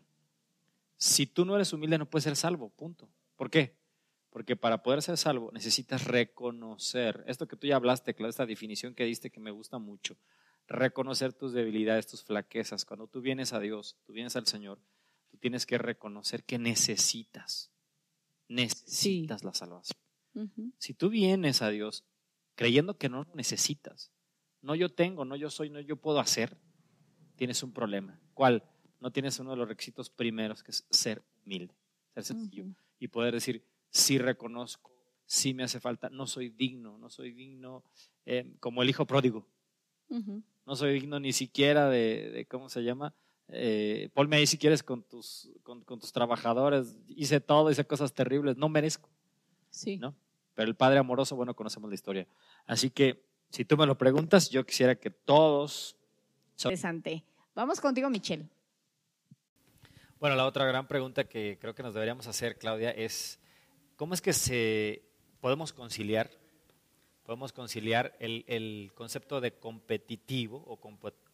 Si 0.98 1.26
tú 1.26 1.46
no 1.46 1.56
eres 1.56 1.72
humilde 1.72 1.96
no 1.96 2.08
puedes 2.08 2.24
ser 2.24 2.36
salvo, 2.36 2.68
punto. 2.68 3.08
¿Por 3.34 3.50
qué? 3.50 3.78
Porque 4.28 4.56
para 4.56 4.82
poder 4.82 5.00
ser 5.00 5.16
salvo 5.16 5.50
necesitas 5.52 6.04
reconocer, 6.04 7.24
esto 7.26 7.48
que 7.48 7.56
tú 7.56 7.66
ya 7.66 7.76
hablaste, 7.76 8.14
Claudia, 8.14 8.30
esta 8.30 8.44
definición 8.44 8.94
que 8.94 9.04
diste 9.04 9.30
que 9.30 9.40
me 9.40 9.52
gusta 9.52 9.78
mucho, 9.78 10.18
reconocer 10.68 11.32
tus 11.32 11.54
debilidades, 11.54 12.08
tus 12.08 12.22
flaquezas. 12.22 12.84
Cuando 12.84 13.06
tú 13.06 13.22
vienes 13.22 13.54
a 13.54 13.60
Dios, 13.60 13.96
tú 14.04 14.12
vienes 14.12 14.36
al 14.36 14.46
Señor, 14.46 14.78
tú 15.30 15.38
tienes 15.38 15.64
que 15.64 15.78
reconocer 15.78 16.44
que 16.44 16.58
necesitas, 16.58 17.72
necesitas 18.48 19.44
la 19.44 19.54
salvación. 19.54 19.98
Si 20.78 20.92
tú 20.92 21.08
vienes 21.08 21.62
a 21.62 21.70
Dios 21.70 22.04
creyendo 22.54 22.98
que 22.98 23.08
no 23.08 23.24
lo 23.24 23.34
necesitas, 23.34 24.12
no 24.60 24.74
yo 24.74 24.90
tengo, 24.90 25.24
no 25.24 25.36
yo 25.36 25.48
soy, 25.50 25.70
no 25.70 25.80
yo 25.80 25.96
puedo 25.96 26.20
hacer, 26.20 26.58
tienes 27.36 27.62
un 27.62 27.72
problema. 27.72 28.20
¿Cuál? 28.34 28.62
No 29.00 29.10
tienes 29.10 29.38
uno 29.38 29.52
de 29.52 29.56
los 29.56 29.68
requisitos 29.68 30.10
primeros, 30.10 30.62
que 30.62 30.72
es 30.72 30.86
ser 30.90 31.22
humilde, 31.44 31.74
ser 32.14 32.24
sencillo 32.24 32.66
y 32.98 33.08
poder 33.08 33.32
decir, 33.32 33.64
sí 33.90 34.18
reconozco 34.18 34.96
sí 35.26 35.54
me 35.54 35.64
hace 35.64 35.80
falta, 35.80 36.08
no 36.08 36.26
soy 36.26 36.50
digno, 36.50 36.96
no 36.98 37.10
soy 37.10 37.32
digno 37.32 37.84
eh, 38.24 38.54
como 38.60 38.82
el 38.82 38.88
hijo 38.88 39.06
pródigo. 39.06 39.46
No 40.08 40.76
soy 40.76 40.94
digno 40.94 41.18
ni 41.18 41.32
siquiera 41.32 41.88
de, 41.90 42.46
¿cómo 42.48 42.68
se 42.68 42.82
llama? 42.82 43.12
Eh, 43.48 44.08
ponme 44.12 44.36
ahí 44.36 44.46
si 44.46 44.58
quieres 44.58 44.82
con 44.82 45.02
tus, 45.02 45.50
con, 45.62 45.84
tus 45.84 46.12
trabajadores, 46.12 46.96
hice 47.08 47.40
todo, 47.40 47.70
hice 47.70 47.86
cosas 47.86 48.12
terribles, 48.12 48.56
no 48.56 48.68
merezco. 48.68 49.08
Sí. 49.70 49.96
¿no? 49.98 50.14
Pero 50.54 50.68
el 50.68 50.74
Padre 50.74 50.98
amoroso, 50.98 51.36
bueno, 51.36 51.54
conocemos 51.54 51.88
la 51.88 51.94
historia. 51.94 52.26
Así 52.66 52.90
que, 52.90 53.24
si 53.50 53.64
tú 53.64 53.76
me 53.76 53.86
lo 53.86 53.96
preguntas, 53.96 54.50
yo 54.50 54.64
quisiera 54.66 54.96
que 54.96 55.10
todos... 55.10 55.96
Interesante. 56.56 57.24
Vamos 57.54 57.80
contigo, 57.80 58.10
Michelle. 58.10 58.48
Bueno, 60.18 60.34
la 60.34 60.46
otra 60.46 60.64
gran 60.64 60.88
pregunta 60.88 61.24
que 61.24 61.58
creo 61.60 61.74
que 61.74 61.82
nos 61.82 61.94
deberíamos 61.94 62.26
hacer, 62.26 62.58
Claudia, 62.58 62.90
es 62.90 63.38
¿cómo 63.96 64.14
es 64.14 64.22
que 64.22 64.32
se 64.32 65.02
podemos 65.40 65.72
conciliar, 65.72 66.30
podemos 67.24 67.52
conciliar 67.52 68.16
el, 68.18 68.92
concepto 68.94 69.40
de 69.40 69.52
competitivo 69.52 70.64
o 70.66 70.80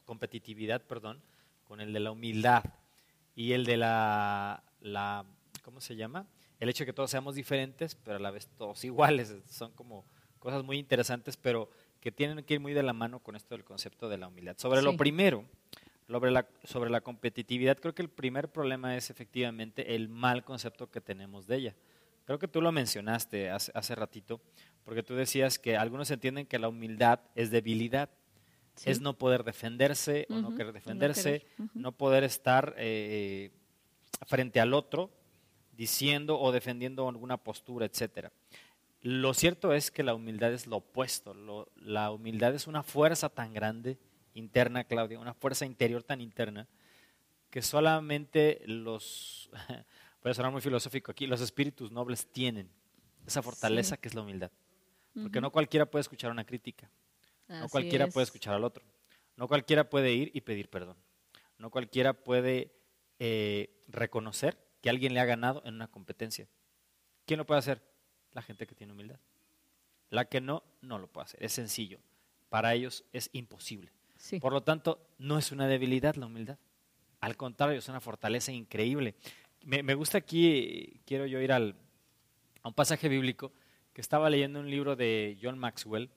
competitividad, 0.04 0.83
perdón, 0.83 1.23
con 1.72 1.80
el 1.80 1.94
de 1.94 2.00
la 2.00 2.10
humildad 2.10 2.64
y 3.34 3.52
el 3.52 3.64
de 3.64 3.78
la, 3.78 4.62
la, 4.82 5.24
¿cómo 5.62 5.80
se 5.80 5.96
llama? 5.96 6.26
El 6.60 6.68
hecho 6.68 6.82
de 6.82 6.88
que 6.88 6.92
todos 6.92 7.10
seamos 7.10 7.34
diferentes, 7.34 7.94
pero 7.94 8.18
a 8.18 8.20
la 8.20 8.30
vez 8.30 8.46
todos 8.58 8.84
iguales. 8.84 9.34
Son 9.48 9.72
como 9.72 10.04
cosas 10.38 10.62
muy 10.64 10.76
interesantes, 10.76 11.38
pero 11.38 11.70
que 11.98 12.12
tienen 12.12 12.44
que 12.44 12.52
ir 12.52 12.60
muy 12.60 12.74
de 12.74 12.82
la 12.82 12.92
mano 12.92 13.20
con 13.20 13.36
esto 13.36 13.54
del 13.54 13.64
concepto 13.64 14.10
de 14.10 14.18
la 14.18 14.28
humildad. 14.28 14.54
Sobre 14.58 14.82
lo 14.82 14.98
primero, 14.98 15.46
sobre 16.08 16.30
la, 16.30 16.46
sobre 16.62 16.90
la 16.90 17.00
competitividad, 17.00 17.78
creo 17.78 17.94
que 17.94 18.02
el 18.02 18.10
primer 18.10 18.52
problema 18.52 18.94
es 18.94 19.08
efectivamente 19.08 19.94
el 19.94 20.10
mal 20.10 20.44
concepto 20.44 20.90
que 20.90 21.00
tenemos 21.00 21.46
de 21.46 21.56
ella. 21.56 21.76
Creo 22.26 22.38
que 22.38 22.48
tú 22.48 22.60
lo 22.60 22.70
mencionaste 22.70 23.48
hace, 23.48 23.94
ratito, 23.94 24.42
porque 24.84 25.02
tú 25.02 25.14
decías 25.14 25.58
que 25.58 25.78
algunos 25.78 26.10
entienden 26.10 26.44
que 26.44 26.58
la 26.58 26.68
humildad 26.68 27.20
es 27.34 27.50
debilidad, 27.50 28.10
es 28.84 29.00
no 29.00 29.18
poder 29.18 29.44
defenderse 29.44 30.26
o 30.30 30.34
no 30.34 30.54
querer 30.54 30.72
defenderse, 30.72 31.46
no, 31.74 31.92
poder 31.92 32.24
estar 32.24 32.74
eh, 32.78 33.50
frente 34.26 34.60
al 34.60 34.74
otro 34.74 35.10
diciendo 35.72 36.40
o 36.40 36.52
defendiendo 36.52 37.08
alguna 37.08 37.36
postura, 37.36 37.86
etcétera. 37.86 38.32
Lo 39.02 39.34
cierto 39.34 39.72
es 39.72 39.90
que 39.90 40.02
la 40.02 40.14
humildad 40.14 40.52
es 40.52 40.66
lo 40.66 40.76
opuesto. 40.76 41.34
la 41.76 42.10
humildad 42.10 42.54
es 42.54 42.66
una 42.66 42.82
fuerza 42.82 43.28
tan 43.28 43.52
grande 43.52 43.98
interna, 44.34 44.84
Claudia, 44.84 45.18
una 45.18 45.34
fuerza 45.34 45.66
interior 45.66 46.02
tan 46.02 46.20
interna, 46.20 46.68
que 47.50 47.62
solamente 47.62 48.62
los, 48.66 49.50
voy 50.22 50.30
a 50.30 50.34
sonar 50.34 50.52
muy 50.52 50.60
filosófico 50.60 51.10
aquí, 51.10 51.26
los 51.26 51.40
espíritus 51.40 51.90
nobles 51.90 52.26
tienen 52.26 52.68
esa 53.26 53.42
fortaleza 53.42 53.96
que 53.96 54.08
es 54.08 54.14
la 54.14 54.22
humildad. 54.22 54.50
Porque 55.20 55.42
no 55.42 55.52
cualquiera 55.52 55.84
puede 55.84 56.00
escuchar 56.00 56.30
una 56.30 56.44
crítica, 56.44 56.88
no 57.49 57.68
cualquiera 57.68 58.06
puede 58.08 58.25
escuchar 58.25 58.54
al 58.54 58.64
otro, 58.64 58.84
no 59.37 59.49
cualquiera 59.49 59.88
puede 59.88 60.12
ir 60.12 60.30
y 60.34 60.40
pedir 60.42 60.68
perdón, 60.68 60.96
no 61.58 61.70
cualquiera 61.70 62.12
puede 62.12 62.72
eh, 63.18 63.82
reconocer 63.88 64.58
que 64.80 64.90
alguien 64.90 65.14
le 65.14 65.20
ha 65.20 65.25
ganado 65.25 65.62
en 65.64 65.75
una 65.75 65.88
competencia. 65.88 66.49
¿Quién 67.25 67.38
lo 67.38 67.46
puede 67.46 67.61
hacer? 67.61 67.80
La 68.32 68.42
gente 68.42 68.66
que 68.66 68.75
tiene 68.75 68.92
humildad. 68.92 69.20
La 70.11 70.25
que 70.25 70.40
no, 70.40 70.64
no 70.80 70.99
lo 70.99 71.06
puede 71.06 71.26
hacer. 71.26 71.42
Es 71.42 71.52
sencillo. 71.52 72.00
Para 72.49 72.75
ellos 72.75 73.04
es 73.12 73.30
imposible. 73.32 73.92
Por 74.40 74.52
lo 74.52 74.62
tanto, 74.62 75.06
no 75.18 75.38
es 75.38 75.52
una 75.52 75.66
debilidad 75.66 76.16
la 76.16 76.26
humildad. 76.26 76.58
Al 77.20 77.37
contrario, 77.37 77.78
es 77.78 77.88
una 77.88 78.00
fortaleza 78.00 78.52
increíble. 78.52 79.14
Me, 79.62 79.94
gusta 79.94 80.18
aquí, 80.18 81.00
quiero 81.06 81.26
yo 81.26 81.40
ir 81.40 81.52
al, 81.52 81.76
a 82.62 82.68
un 82.68 82.75
pasaje 82.75 83.08
bíblico 83.08 83.52
que 83.92 84.00
estaba 84.00 84.28
leyendo 84.28 84.58
un 84.61 84.70
libro 84.70 84.96
de 84.96 85.38
John 85.40 85.58
Maxwell. 85.58 86.11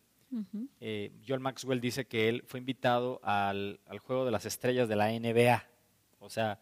Eh, 0.79 1.13
John 1.27 1.41
Maxwell 1.41 1.79
dice 1.79 2.05
que 2.05 2.29
él 2.29 2.43
fue 2.45 2.59
invitado 2.59 3.19
al, 3.23 3.79
juego 4.01 4.25
de 4.25 4.31
las 4.31 4.45
estrellas 4.45 4.89
de 4.89 4.95
la 4.95 5.09
NBA, 5.11 5.63
o 6.19 6.29
sea, 6.29 6.59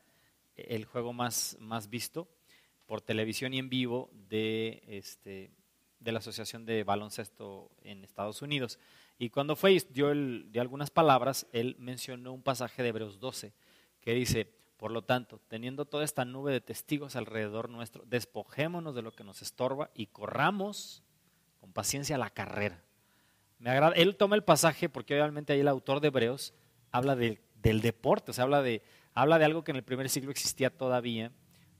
el 0.55 0.85
juego 0.85 1.13
más, 1.13 1.57
más 1.59 1.89
visto 1.89 2.27
por 2.85 3.01
televisión 3.01 3.53
y 3.53 3.59
en 3.59 3.69
vivo 3.69 4.11
de, 4.29 4.83
este, 4.87 5.51
la 5.99 6.19
Asociación 6.19 6.65
de 6.65 6.83
Baloncesto 6.83 7.71
en 7.81 8.03
Estados 8.03 8.41
Unidos. 8.41 8.77
Y 9.17 9.29
cuando 9.29 9.55
fue 9.55 9.73
y 9.73 9.79
dio, 9.89 10.09
algunas 10.59 10.89
palabras, 10.89 11.47
él 11.51 11.75
mencionó 11.79 12.33
un 12.33 12.43
pasaje 12.43 12.83
de 12.83 12.89
Hebreos 12.89 13.19
12 13.19 13.53
que 14.01 14.13
dice, 14.13 14.53
por 14.77 14.91
lo 14.91 15.03
tanto, 15.03 15.39
teniendo 15.47 15.85
toda 15.85 16.03
esta 16.03 16.25
nube 16.25 16.51
de 16.51 16.61
testigos 16.61 17.15
alrededor 17.15 17.69
nuestro, 17.69 18.03
despojémonos 18.05 18.95
de 18.95 19.01
lo 19.01 19.13
que 19.13 19.23
nos 19.23 19.41
estorba 19.41 19.91
y 19.95 20.07
corramos 20.07 21.03
con 21.61 21.71
paciencia 21.71 22.17
la 22.17 22.29
carrera. 22.29 22.83
Me 23.63 23.69
agrada, 23.69 23.95
él 23.95 24.17
toma 24.17 24.35
el 24.35 24.43
pasaje 24.43 24.89
porque 24.89 25.13
obviamente 25.13 25.53
ahí 25.53 25.61
el 25.61 25.69
autor 25.69 26.01
de 26.01 26.09
Hebreos 26.09 26.53
habla 26.91 27.15
del 27.15 27.39
deporte, 27.81 28.31
o 28.31 28.33
sea, 28.33 28.43
habla 28.43 28.61
de, 28.61 28.83
habla 29.13 29.39
de 29.39 29.45
algo 29.45 29.63
que 29.63 29.71
en 29.71 29.77
el 29.77 29.83
primer 29.83 30.09
siglo 30.09 30.31
existía 30.31 30.69
todavía, 30.69 31.31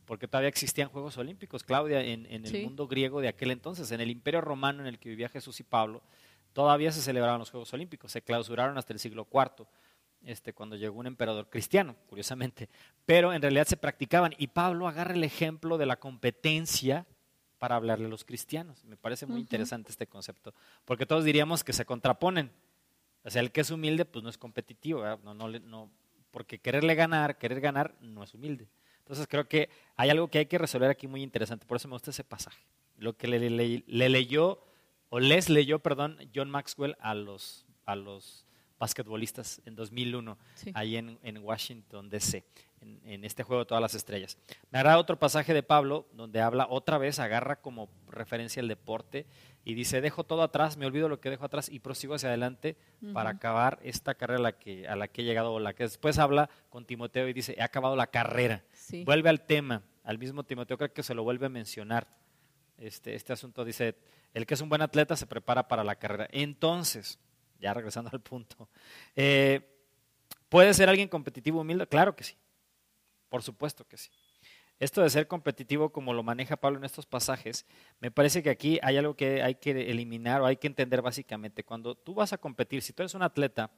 porque 0.06 0.26
todavía 0.26 0.48
existían 0.48 0.88
Juegos 0.88 1.18
Olímpicos, 1.18 1.62
Claudia, 1.62 2.00
en, 2.00 2.26
el 2.26 2.64
mundo 2.64 2.88
griego 2.88 3.20
de 3.20 3.28
aquel 3.28 3.52
entonces, 3.52 3.92
en 3.92 4.00
el 4.00 4.10
imperio 4.12 4.40
romano 4.40 4.80
en 4.80 4.88
el 4.88 4.98
que 4.98 5.10
vivía 5.10 5.28
Jesús 5.28 5.60
y 5.60 5.64
Pablo, 5.64 6.02
todavía 6.54 6.90
se 6.94 7.02
celebraban 7.02 7.40
los 7.40 7.52
Juegos 7.52 7.74
Olímpicos, 7.74 8.14
se 8.14 8.22
clausuraron 8.22 8.78
hasta 8.78 8.94
el 8.94 9.00
siglo 9.00 9.28
IV, 9.30 9.68
este, 10.24 10.54
cuando 10.54 10.78
llegó 10.78 10.98
un 11.00 11.08
emperador 11.08 11.50
cristiano, 11.50 11.98
curiosamente, 12.08 12.70
pero 13.06 13.34
en 13.34 13.42
realidad 13.42 13.68
se 13.68 13.76
practicaban. 13.76 14.34
Y 14.38 14.48
Pablo 14.48 14.88
agarra 14.88 15.16
el 15.16 15.24
ejemplo 15.26 15.78
de 15.78 15.86
la 15.86 15.98
competencia 15.98 17.06
para 17.64 17.78
hablarle 17.78 18.08
a 18.08 18.10
los 18.10 18.26
cristianos. 18.26 18.84
Me 18.84 18.98
parece 18.98 19.26
muy 19.26 19.40
interesante 19.40 19.90
este 19.90 20.06
concepto, 20.06 20.54
porque 20.84 21.06
todos 21.06 21.24
diríamos 21.24 21.64
que 21.64 21.72
se 21.72 21.86
contraponen. 21.86 22.52
O 23.24 23.30
sea, 23.30 23.42
el 23.42 23.54
que 23.54 23.62
es 23.62 23.72
humilde, 23.72 24.04
pues 24.04 24.22
no 24.22 24.30
es 24.30 24.38
competitivo, 24.38 25.02
no, 25.24 25.34
no, 25.34 25.48
no, 25.48 25.90
porque 26.30 26.60
quererle 26.60 26.94
ganar, 26.94 27.38
querer 27.38 27.62
ganar, 27.62 27.96
no 28.02 28.22
es 28.22 28.34
humilde. 28.34 28.68
Entonces 29.00 29.28
creo 29.30 29.48
que 29.48 29.70
hay 29.96 30.10
algo 30.10 30.28
que 30.28 30.40
hay 30.40 30.46
que 30.48 30.58
resolver 30.58 30.90
aquí 30.90 31.08
muy 31.08 31.24
interesante, 31.24 31.66
por 31.66 31.78
eso 31.78 31.88
me 31.88 31.94
gusta 31.94 32.12
ese 32.12 32.26
pasaje. 32.26 32.66
Lo 32.98 33.16
que 33.16 33.30
le, 33.30 33.50
le 33.50 34.10
leyó 34.10 34.62
o 35.08 35.22
les 35.22 35.48
leyó, 35.48 35.80
perdón, 35.80 36.18
John 36.36 36.50
Maxwell 36.50 36.98
a 37.00 37.16
los, 37.16 37.66
a 37.86 37.96
los 37.96 38.43
basquetbolistas 38.84 39.62
en 39.66 39.76
2001, 39.76 40.38
ahí 40.74 40.98
en, 40.98 41.38
Washington, 41.42 42.10
D.C., 42.10 42.44
en, 42.82 43.24
este 43.24 43.44
juego 43.44 43.62
de 43.62 43.66
todas 43.66 43.82
las 43.82 43.96
estrellas. 43.96 44.38
Me 44.72 44.80
agrada 44.80 44.98
otro 44.98 45.18
pasaje 45.18 45.54
de 45.54 45.64
Pablo 45.64 46.06
donde 46.12 46.42
habla 46.42 46.68
otra 46.70 46.98
vez, 46.98 47.18
agarra 47.20 47.62
como 47.62 47.88
referencia 48.10 48.60
el 48.60 48.68
deporte 48.68 49.26
y 49.64 49.74
dice, 49.74 50.02
dejo 50.02 50.26
todo 50.26 50.44
atrás, 50.44 50.76
me 50.76 50.86
olvido 50.86 51.08
lo 51.08 51.22
que 51.22 51.30
dejo 51.30 51.46
atrás 51.46 51.70
y 51.70 51.80
prosigo 51.80 52.14
hacia 52.14 52.28
adelante 52.28 52.76
para 53.14 53.30
acabar 53.30 53.80
esta 53.84 54.16
carrera 54.16 54.40
a 54.40 54.44
la, 54.44 54.52
que, 54.52 54.86
a 54.86 54.98
la 54.98 55.08
que 55.08 55.22
he 55.22 55.26
llegado, 55.26 55.54
o 55.54 55.62
la 55.62 55.74
que 55.74 55.84
después 55.84 56.20
habla 56.20 56.50
con 56.70 56.84
Timoteo 56.84 57.30
y 57.30 57.34
dice, 57.34 57.56
he 57.58 57.64
acabado 57.64 57.96
la 57.96 58.08
carrera. 58.08 58.66
Vuelve 59.06 59.30
al 59.30 59.46
tema, 59.46 59.82
al 60.04 60.18
mismo 60.18 60.44
Timoteo 60.44 60.78
creo 60.78 60.92
que 60.92 61.04
se 61.04 61.14
lo 61.14 61.24
vuelve 61.24 61.46
a 61.46 61.50
mencionar. 61.50 62.06
Este, 62.78 63.16
este 63.16 63.32
asunto 63.32 63.64
dice, 63.64 63.96
el 64.34 64.46
que 64.46 64.56
es 64.56 64.62
un 64.62 64.68
buen 64.68 64.82
atleta 64.82 65.16
se 65.16 65.26
prepara 65.26 65.70
para 65.70 65.86
la 65.86 65.96
carrera. 65.96 66.28
Entonces, 66.32 67.18
ya 67.64 67.74
regresando 67.74 68.10
al 68.14 68.22
punto, 68.22 68.70
eh, 69.16 69.62
¿puede 70.50 70.74
ser 70.74 70.90
alguien 70.90 71.08
competitivo 71.08 71.62
humilde? 71.62 71.88
Claro 71.88 72.16
que 72.16 72.24
sí, 72.24 72.36
por 73.30 73.42
supuesto 73.42 73.88
que 73.88 73.98
sí. 73.98 74.12
Esto 74.80 75.02
de 75.02 75.10
ser 75.10 75.28
competitivo 75.28 75.92
como 75.92 76.14
lo 76.14 76.24
maneja 76.24 76.58
Pablo 76.58 76.78
en 76.78 76.84
estos 76.84 77.06
pasajes, 77.06 77.66
me 78.02 78.12
parece 78.12 78.44
que 78.44 78.50
aquí 78.50 78.80
hay 78.84 78.98
algo 78.98 79.16
que 79.16 79.42
hay 79.42 79.56
que 79.56 79.72
eliminar 79.90 80.42
o 80.42 80.46
hay 80.46 80.58
que 80.58 80.68
entender 80.68 81.02
básicamente. 81.02 81.64
Cuando 81.64 81.96
tú 81.96 82.14
vas 82.14 82.34
a 82.34 82.38
competir, 82.38 82.82
si 82.82 82.92
tú 82.92 83.02
eres 83.02 83.14
un 83.14 83.22
atleta, 83.22 83.72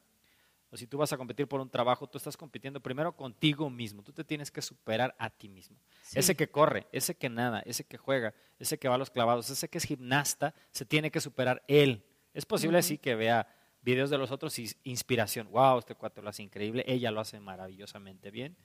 o 0.72 0.78
si 0.78 0.88
tú 0.88 0.98
vas 0.98 1.14
a 1.14 1.18
competir 1.18 1.48
por 1.48 1.62
un 1.62 1.70
trabajo, 1.70 2.08
tú 2.08 2.18
estás 2.18 2.36
compitiendo 2.36 2.80
primero 2.80 3.16
contigo 3.16 3.70
mismo. 3.70 4.02
Tú 4.02 4.12
te 4.12 4.24
tienes 4.24 4.50
que 4.50 4.62
superar 4.62 5.16
a 5.20 5.30
ti 5.30 5.48
mismo. 5.48 5.78
Ese 6.14 6.36
que 6.36 6.50
corre, 6.50 6.88
ese 6.92 7.16
que 7.16 7.30
nada, 7.30 7.62
ese 7.66 7.84
que 7.84 7.98
juega, 7.98 8.34
ese 8.58 8.80
que 8.80 8.88
va 8.88 8.96
a 8.96 8.98
los 8.98 9.12
clavados, 9.12 9.50
ese 9.50 9.70
que 9.70 9.78
es 9.78 9.84
gimnasta, 9.84 10.56
se 10.72 10.86
tiene 10.86 11.12
que 11.12 11.22
superar 11.22 11.64
él. 11.68 12.04
Es 12.34 12.46
posible 12.46 12.80
así 12.80 12.98
que 12.98 13.16
vea 13.16 13.48
videos 13.86 14.10
de 14.10 14.18
los 14.18 14.32
otros 14.32 14.58
y 14.58 14.70
inspiración. 14.84 15.48
Wow, 15.52 15.80
este 15.80 15.96
cuatro 15.96 16.24
lo 16.24 16.30
hace 16.30 16.42
increíble, 16.44 16.84
ella 16.88 17.12
lo 17.12 17.22
hace 17.22 17.40
maravillosamente 17.40 18.32
bien. 18.32 18.58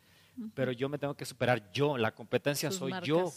Pero 0.55 0.73
yo 0.73 0.89
me 0.89 0.99
tengo 0.99 1.15
que 1.15 1.27
superar 1.27 1.71
yo. 1.73 1.99
La 1.99 2.15
competencia 2.15 2.71
soy 2.71 2.93
yo. 3.05 3.31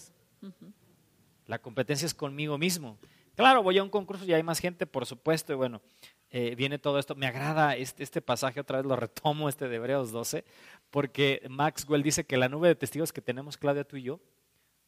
La 1.45 1.59
competencia 1.59 2.05
es 2.05 2.13
conmigo 2.13 2.57
mismo. 2.57 2.97
Claro, 3.35 3.61
voy 3.61 3.77
a 3.77 3.83
un 3.83 3.89
concurso 3.89 4.23
y 4.25 4.33
hay 4.33 4.43
más 4.43 4.59
gente, 4.59 4.85
por 4.85 5.05
supuesto, 5.05 5.51
y 5.51 5.55
bueno, 5.55 5.81
eh, 6.29 6.55
viene 6.55 6.77
todo 6.77 6.99
esto. 6.99 7.15
Me 7.15 7.25
agrada 7.25 7.75
este, 7.75 8.03
este, 8.03 8.21
pasaje, 8.21 8.59
otra 8.59 8.77
vez 8.77 8.85
lo 8.85 8.95
retomo, 8.95 9.49
este 9.49 9.67
de 9.67 9.75
Hebreos 9.75 10.11
12, 10.11 10.45
porque 10.91 11.45
Maxwell 11.49 12.03
dice 12.03 12.25
que 12.25 12.37
la 12.37 12.47
nube 12.47 12.69
de 12.69 12.75
testigos 12.75 13.11
que 13.11 13.21
tenemos, 13.21 13.57
Claudia, 13.57 13.83
tú 13.83 13.97
y 13.97 14.03
yo, 14.03 14.21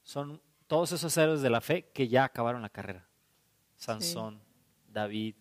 son 0.03 0.41
todos 0.67 0.91
esos 0.91 1.17
héroes 1.17 1.41
de 1.41 1.49
la 1.49 1.59
fe 1.59 1.89
que 1.93 2.07
ya 2.07 2.23
acabaron 2.23 2.61
la 2.61 2.69
carrera. 2.69 3.07
Sansón, 3.75 4.39
David, 4.87 5.35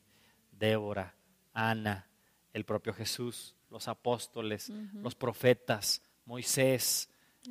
Débora, 0.51 1.15
Ana, 1.55 2.09
el 2.53 2.65
propio 2.65 2.93
Jesús, 2.93 3.55
los 3.71 3.89
apóstoles, 3.89 4.71
los 4.95 5.15
profetas, 5.15 6.03
Moisés, 6.27 7.09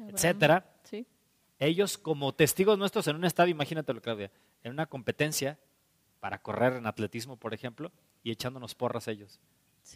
etcétera. 0.08 0.70
Ellos 1.60 1.98
como 1.98 2.34
testigos 2.34 2.78
nuestros 2.78 3.08
en 3.08 3.16
un 3.16 3.26
estadio, 3.26 3.52
imagínatelo, 3.52 4.02
Claudia, 4.02 4.32
en 4.64 4.74
una 4.74 4.86
competencia 4.86 5.58
para 6.20 6.42
correr 6.42 6.74
en 6.74 6.86
atletismo, 6.86 7.38
por 7.38 7.54
ejemplo, 7.54 7.92
y 8.24 8.32
echándonos 8.32 8.76
porras 8.76 9.08
ellos. 9.08 9.40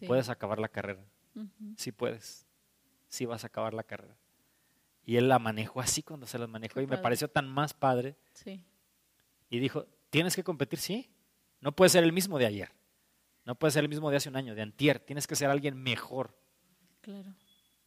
Puedes 0.06 0.30
acabar 0.30 0.60
la 0.60 0.70
carrera. 0.70 1.04
Sí 1.78 1.92
puedes. 1.92 2.46
Sí 3.10 3.26
vas 3.26 3.44
a 3.44 3.48
acabar 3.48 3.74
la 3.74 3.84
carrera. 3.84 4.18
Y 5.06 5.16
él 5.16 5.30
la 5.30 5.40
manejó 5.40 5.80
así 5.80 6.04
cuando 6.04 6.26
se 6.26 6.38
la 6.38 6.48
manejó 6.48 6.82
y 6.82 6.88
me 6.88 6.98
pareció 6.98 7.30
tan 7.30 7.48
más 7.48 7.74
padre. 7.74 8.18
Sí. 8.34 8.66
Y 9.50 9.60
dijo, 9.60 9.86
¿tienes 10.10 10.36
que 10.36 10.44
competir? 10.44 10.80
Sí. 10.80 11.10
No 11.62 11.72
puede 11.72 11.90
ser 11.90 12.04
el 12.04 12.12
mismo 12.12 12.38
de 12.38 12.46
ayer. 12.46 12.72
No 13.48 13.56
puede 13.56 13.72
ser 13.72 13.86
el 13.86 13.90
mismo 13.90 14.12
de 14.12 14.18
hace 14.18 14.28
un 14.28 14.36
año, 14.36 14.56
de 14.56 14.62
antier. 14.62 15.00
Tienes 15.00 15.26
que 15.26 15.38
ser 15.38 15.50
alguien 15.50 15.82
mejor. 15.82 16.38
Claro. 17.00 17.34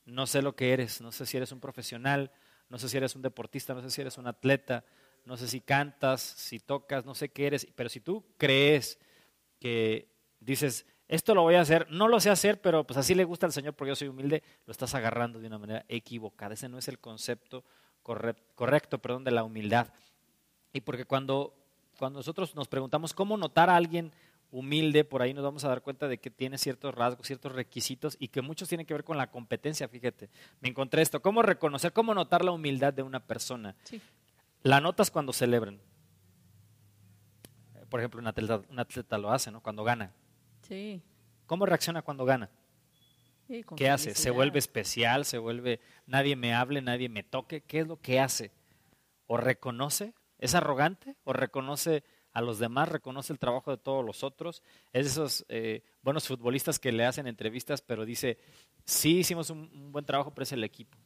No 0.06 0.26
sé 0.26 0.40
lo 0.40 0.56
que 0.56 0.72
eres. 0.72 1.02
No 1.02 1.12
sé 1.12 1.26
si 1.26 1.36
eres 1.36 1.52
un 1.52 1.60
profesional. 1.60 2.32
No 2.70 2.78
sé 2.78 2.88
si 2.88 2.96
eres 2.96 3.14
un 3.14 3.20
deportista. 3.20 3.74
No 3.74 3.82
sé 3.82 3.90
si 3.90 4.00
eres 4.00 4.16
un 4.16 4.26
atleta. 4.26 4.86
No 5.26 5.36
sé 5.36 5.46
si 5.46 5.60
cantas, 5.60 6.22
si 6.22 6.60
tocas. 6.60 7.04
No 7.04 7.14
sé 7.14 7.28
qué 7.28 7.46
eres. 7.46 7.68
Pero 7.74 7.90
si 7.90 8.00
tú 8.00 8.24
crees 8.38 8.98
que 9.58 10.08
dices, 10.40 10.86
esto 11.08 11.34
lo 11.34 11.42
voy 11.42 11.56
a 11.56 11.60
hacer, 11.60 11.86
no 11.90 12.08
lo 12.08 12.20
sé 12.20 12.30
hacer, 12.30 12.62
pero 12.62 12.86
pues 12.86 12.96
así 12.96 13.14
le 13.14 13.24
gusta 13.24 13.44
al 13.44 13.52
Señor 13.52 13.74
porque 13.74 13.90
yo 13.90 13.96
soy 13.96 14.08
humilde, 14.08 14.42
lo 14.64 14.72
estás 14.72 14.94
agarrando 14.94 15.40
de 15.40 15.46
una 15.46 15.58
manera 15.58 15.84
equivocada. 15.88 16.54
Ese 16.54 16.70
no 16.70 16.78
es 16.78 16.88
el 16.88 16.98
concepto 16.98 17.66
correcto, 18.02 18.98
perdón, 18.98 19.24
de 19.24 19.30
la 19.30 19.44
humildad. 19.44 19.92
Y 20.72 20.80
porque 20.80 21.04
cuando, 21.04 21.54
cuando 21.98 22.20
nosotros 22.20 22.54
nos 22.54 22.66
preguntamos 22.66 23.12
cómo 23.12 23.36
notar 23.36 23.68
a 23.68 23.76
alguien 23.76 24.10
humilde, 24.50 25.04
por 25.04 25.22
ahí 25.22 25.32
nos 25.34 25.44
vamos 25.44 25.64
a 25.64 25.68
dar 25.68 25.82
cuenta 25.82 26.08
de 26.08 26.18
que 26.18 26.30
tiene 26.30 26.58
ciertos 26.58 26.94
rasgos, 26.94 27.26
ciertos 27.26 27.52
requisitos 27.52 28.16
y 28.18 28.28
que 28.28 28.42
muchos 28.42 28.68
tienen 28.68 28.86
que 28.86 28.94
ver 28.94 29.04
con 29.04 29.16
la 29.16 29.30
competencia, 29.30 29.88
fíjate. 29.88 30.28
Me 30.60 30.68
encontré 30.68 31.02
esto, 31.02 31.22
cómo 31.22 31.42
reconocer, 31.42 31.92
cómo 31.92 32.14
notar 32.14 32.44
la 32.44 32.52
humildad 32.52 32.92
de 32.92 33.02
una 33.02 33.20
persona. 33.20 33.76
La 34.62 34.80
notas 34.80 35.10
cuando 35.10 35.32
celebran. 35.32 35.80
Por 37.88 38.00
ejemplo, 38.00 38.20
un 38.20 38.26
atleta, 38.26 38.62
un 38.68 38.78
atleta 38.78 39.18
lo 39.18 39.32
hace, 39.32 39.50
¿no? 39.50 39.60
Cuando 39.62 39.84
gana. 39.84 40.12
Sí. 40.62 41.02
¿Cómo 41.46 41.66
reacciona 41.66 42.02
cuando 42.02 42.24
gana? 42.24 42.50
¿Qué 43.76 43.90
hace? 43.90 44.14
¿Se 44.14 44.30
vuelve 44.30 44.60
especial? 44.60 45.24
¿Se 45.24 45.38
vuelve 45.38 45.80
nadie 46.06 46.36
me 46.36 46.54
hable, 46.54 46.82
nadie 46.82 47.08
me 47.08 47.24
toque? 47.24 47.62
¿Qué 47.62 47.80
es 47.80 47.88
lo 47.88 48.00
que 48.00 48.20
hace? 48.20 48.52
¿O 49.26 49.36
reconoce? 49.36 50.14
¿Es 50.38 50.54
arrogante? 50.54 51.16
¿O 51.24 51.32
reconoce 51.32 52.04
a 52.32 52.40
los 52.40 52.58
demás? 52.58 52.88
¿Reconoce 52.88 53.32
el 53.32 53.38
trabajo 53.38 53.70
de 53.70 53.78
todos 53.78 54.04
los 54.04 54.22
otros? 54.22 54.62
Es 54.92 55.04
de 55.04 55.10
esos 55.10 55.44
eh, 55.48 55.82
buenos 56.02 56.26
futbolistas 56.26 56.78
que 56.78 56.92
le 56.92 57.04
hacen 57.04 57.26
entrevistas, 57.26 57.82
pero 57.82 58.04
dice, 58.04 58.38
sí 58.84 59.18
hicimos 59.18 59.50
un, 59.50 59.92
buen 59.92 60.04
trabajo, 60.04 60.32
pero 60.32 60.44
es 60.44 60.52
el 60.52 60.64
equipo, 60.64 60.98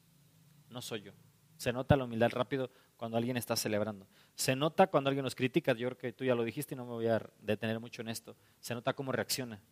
no 0.69 0.83
soy 0.83 1.03
yo. 1.03 1.13
Se 1.57 1.73
nota 1.73 1.97
la 1.97 2.05
humildad 2.05 2.31
rápido 2.31 2.71
cuando 2.97 3.17
alguien 3.17 3.37
está 3.37 3.57
celebrando. 3.57 4.07
Se 4.35 4.57
nota 4.57 4.89
cuando 4.89 5.09
alguien 5.09 5.25
nos 5.25 5.35
critica, 5.35 5.73
yo 5.73 5.89
creo 5.89 5.99
que 5.99 6.13
tú 6.13 6.25
ya 6.25 6.35
lo 6.35 6.43
dijiste 6.43 6.75
y 6.75 6.77
no 6.77 6.85
me 6.85 6.93
voy 6.93 7.07
a 7.07 7.23
detener 7.41 7.79
mucho 7.81 8.03
en 8.03 8.09
esto. 8.09 8.37
Se 8.61 8.75
nota 8.75 8.93
cómo 8.93 9.13
reacciona 9.13 9.63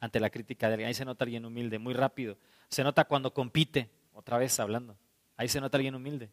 ante 0.00 0.20
la 0.20 0.30
crítica 0.30 0.68
de 0.68 0.74
alguien. 0.74 0.88
Ahí 0.88 0.94
se 0.94 1.04
nota 1.04 1.24
alguien 1.24 1.44
humilde, 1.44 1.78
muy 1.78 1.94
rápido. 1.94 2.38
Se 2.68 2.82
nota 2.84 3.04
cuando 3.04 3.34
compite, 3.34 3.90
otra 4.12 4.38
vez 4.38 4.58
hablando. 4.60 4.96
Ahí 5.36 5.48
se 5.48 5.60
nota 5.60 5.76
alguien 5.76 5.94
humilde. 5.94 6.30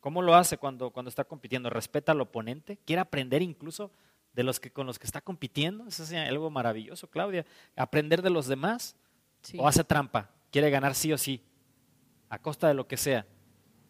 ¿Cómo 0.00 0.22
lo 0.22 0.34
hace 0.34 0.58
cuando, 0.58 0.90
cuando 0.90 1.08
está 1.08 1.24
compitiendo? 1.24 1.70
¿Respeta 1.70 2.12
al 2.12 2.20
oponente? 2.20 2.78
¿Quiere 2.84 3.00
aprender 3.00 3.42
incluso 3.42 3.90
de 4.32 4.44
los 4.44 4.60
que 4.60 4.70
con 4.70 4.86
los 4.86 4.98
que 4.98 5.06
está 5.06 5.20
compitiendo? 5.20 5.86
Eso 5.86 6.04
es 6.04 6.12
algo 6.12 6.50
maravilloso, 6.50 7.08
Claudia. 7.08 7.44
¿Aprender 7.76 8.22
de 8.22 8.30
los 8.30 8.46
demás? 8.46 8.96
¿O 9.56 9.66
hace 9.66 9.84
trampa? 9.84 10.30
¿Quiere 10.50 10.70
ganar 10.70 10.94
sí 10.94 11.12
o 11.12 11.18
sí? 11.18 11.42
A 12.28 12.38
costa 12.38 12.68
de 12.68 12.74
lo 12.74 12.86
que 12.86 12.96
sea. 12.96 13.26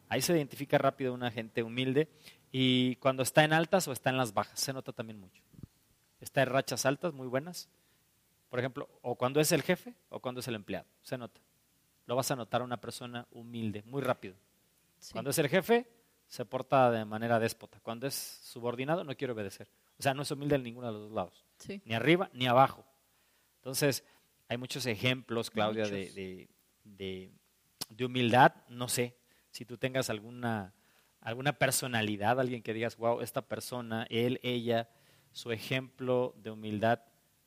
Ahí 0.09 0.23
se 0.23 0.35
identifica 0.35 0.79
rápido 0.79 1.13
una 1.13 1.31
gente 1.31 1.63
humilde 1.63 2.09
y 2.51 2.97
cuando 2.97 3.23
está 3.23 3.45
en 3.45 3.53
altas 3.53 3.87
o 3.89 3.93
está 3.93 4.11
en 4.11 4.17
las 4.17 4.33
bajas, 4.33 4.59
se 4.59 4.73
nota 4.73 4.93
también 4.93 5.21
mucho. 5.21 5.43
Está 6.21 6.43
en 6.43 6.49
rachas 6.49 6.87
altas 6.87 7.13
muy 7.13 7.27
buenas, 7.27 7.69
por 8.49 8.59
ejemplo, 8.59 8.89
o 9.03 9.17
cuando 9.17 9.41
es 9.41 9.53
el 9.53 9.63
jefe 9.63 9.95
o 10.09 10.21
cuando 10.21 10.41
es 10.41 10.49
el 10.49 10.55
empleado, 10.55 10.87
se 11.03 11.19
nota. 11.19 11.41
Lo 12.07 12.17
vas 12.17 12.31
a 12.31 12.37
notar 12.37 12.63
a 12.63 12.65
una 12.65 12.81
persona 12.81 13.27
humilde, 13.33 13.83
muy 13.85 14.01
rápido. 14.01 14.35
Cuando 15.13 15.31
es 15.31 15.39
el 15.39 15.49
jefe, 15.49 15.87
se 16.29 16.45
porta 16.45 16.91
de 16.91 17.05
manera 17.05 17.41
déspota. 17.41 17.81
Cuando 17.81 18.07
es 18.07 18.15
subordinado, 18.15 19.03
no 19.03 19.17
quiere 19.17 19.33
obedecer. 19.33 19.69
O 19.99 20.03
sea, 20.03 20.15
no 20.15 20.23
es 20.23 20.31
humilde 20.31 20.55
en 20.55 20.63
ninguno 20.63 20.87
de 20.87 20.93
los 20.93 21.03
dos 21.03 21.13
lados, 21.13 21.45
ni 21.85 21.95
arriba 21.95 22.31
ni 22.33 22.47
abajo. 22.47 22.85
Entonces, 23.57 24.05
hay 24.47 24.57
muchos 24.57 24.87
ejemplos, 24.87 25.51
Claudia, 25.51 25.87
De, 25.87 26.49
de 26.85 28.05
humildad, 28.05 28.55
no 28.69 28.89
sé, 28.89 29.17
si 29.51 29.65
tú 29.65 29.77
tengas 29.77 30.11
alguna, 30.11 30.73
alguna 31.21 31.53
personalidad, 31.53 32.39
alguien 32.39 32.63
que 32.63 32.73
digas, 32.73 32.97
wow, 32.97 33.21
esta 33.21 33.43
persona, 33.43 34.07
él, 34.11 34.39
ella, 34.43 34.89
su 35.33 35.51
ejemplo 35.53 36.35
de 36.37 36.51
humildad 36.51 37.01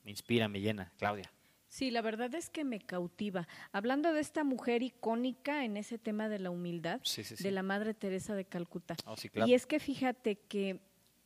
me 0.03 0.11
inspira, 0.11 0.47
me 0.47 0.61
llena. 0.61 0.91
Claudia. 0.97 1.31
Sí, 1.71 1.89
la 1.89 2.01
verdad 2.01 2.35
es 2.35 2.49
que 2.49 2.65
me 2.65 2.81
cautiva. 2.81 3.47
Hablando 3.71 4.11
de 4.11 4.19
esta 4.19 4.43
mujer 4.43 4.83
icónica 4.83 5.63
en 5.63 5.77
ese 5.77 5.97
tema 5.97 6.27
de 6.27 6.37
la 6.37 6.49
humildad, 6.49 6.99
de 7.39 7.51
la 7.51 7.63
Madre 7.63 7.93
Teresa 7.93 8.35
de 8.35 8.43
Calcuta. 8.43 8.97
Oh, 9.05 9.15
y 9.47 9.53
es 9.53 9.65
que 9.65 9.79
fíjate 9.79 10.35
que 10.35 10.81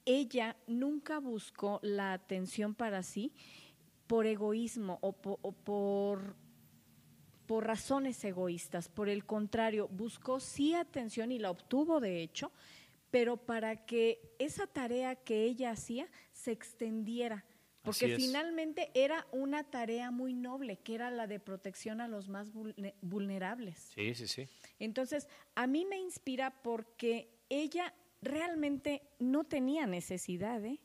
ella 0.05 0.55
nunca 0.67 1.17
buscó 1.17 1.79
la 1.81 2.13
atención 2.13 2.75
para 2.75 3.01
sí 3.01 3.33
por 4.05 4.27
egoísmo 4.27 4.99
o 5.01 5.13
por 5.13 6.35
por 7.47 7.65
razones 7.65 8.23
egoístas. 8.23 8.87
Por 8.87 9.09
el 9.09 9.25
contrario, 9.25 9.87
buscó 9.87 10.39
sí 10.39 10.75
atención 10.75 11.31
y 11.31 11.39
la 11.39 11.49
obtuvo 11.49 11.99
de 11.99 12.21
hecho, 12.21 12.51
pero 13.09 13.37
para 13.37 13.87
que 13.87 14.35
esa 14.37 14.67
tarea 14.67 15.15
que 15.15 15.43
ella 15.43 15.71
hacía 15.71 16.07
se 16.31 16.51
extendiera. 16.51 17.45
Porque 17.85 18.15
finalmente 18.17 18.89
era 18.93 19.27
una 19.31 19.63
tarea 19.63 20.11
muy 20.11 20.33
noble, 20.33 20.77
que 20.77 20.95
era 20.95 21.11
la 21.11 21.27
de 21.27 21.39
protección 21.39 22.01
a 22.01 22.07
los 22.07 22.27
más 22.27 22.51
vulnerables. 23.01 23.91
Sí, 23.95 24.15
sí, 24.15 24.27
sí. 24.27 24.49
Entonces, 24.79 25.27
a 25.55 25.67
mí 25.67 25.85
me 25.85 25.97
inspira 25.97 26.61
porque 26.63 27.29
ella 27.49 27.93
realmente 28.21 29.03
no 29.19 29.43
tenía 29.43 29.85
necesidad 29.85 30.63
¿eh? 30.65 30.79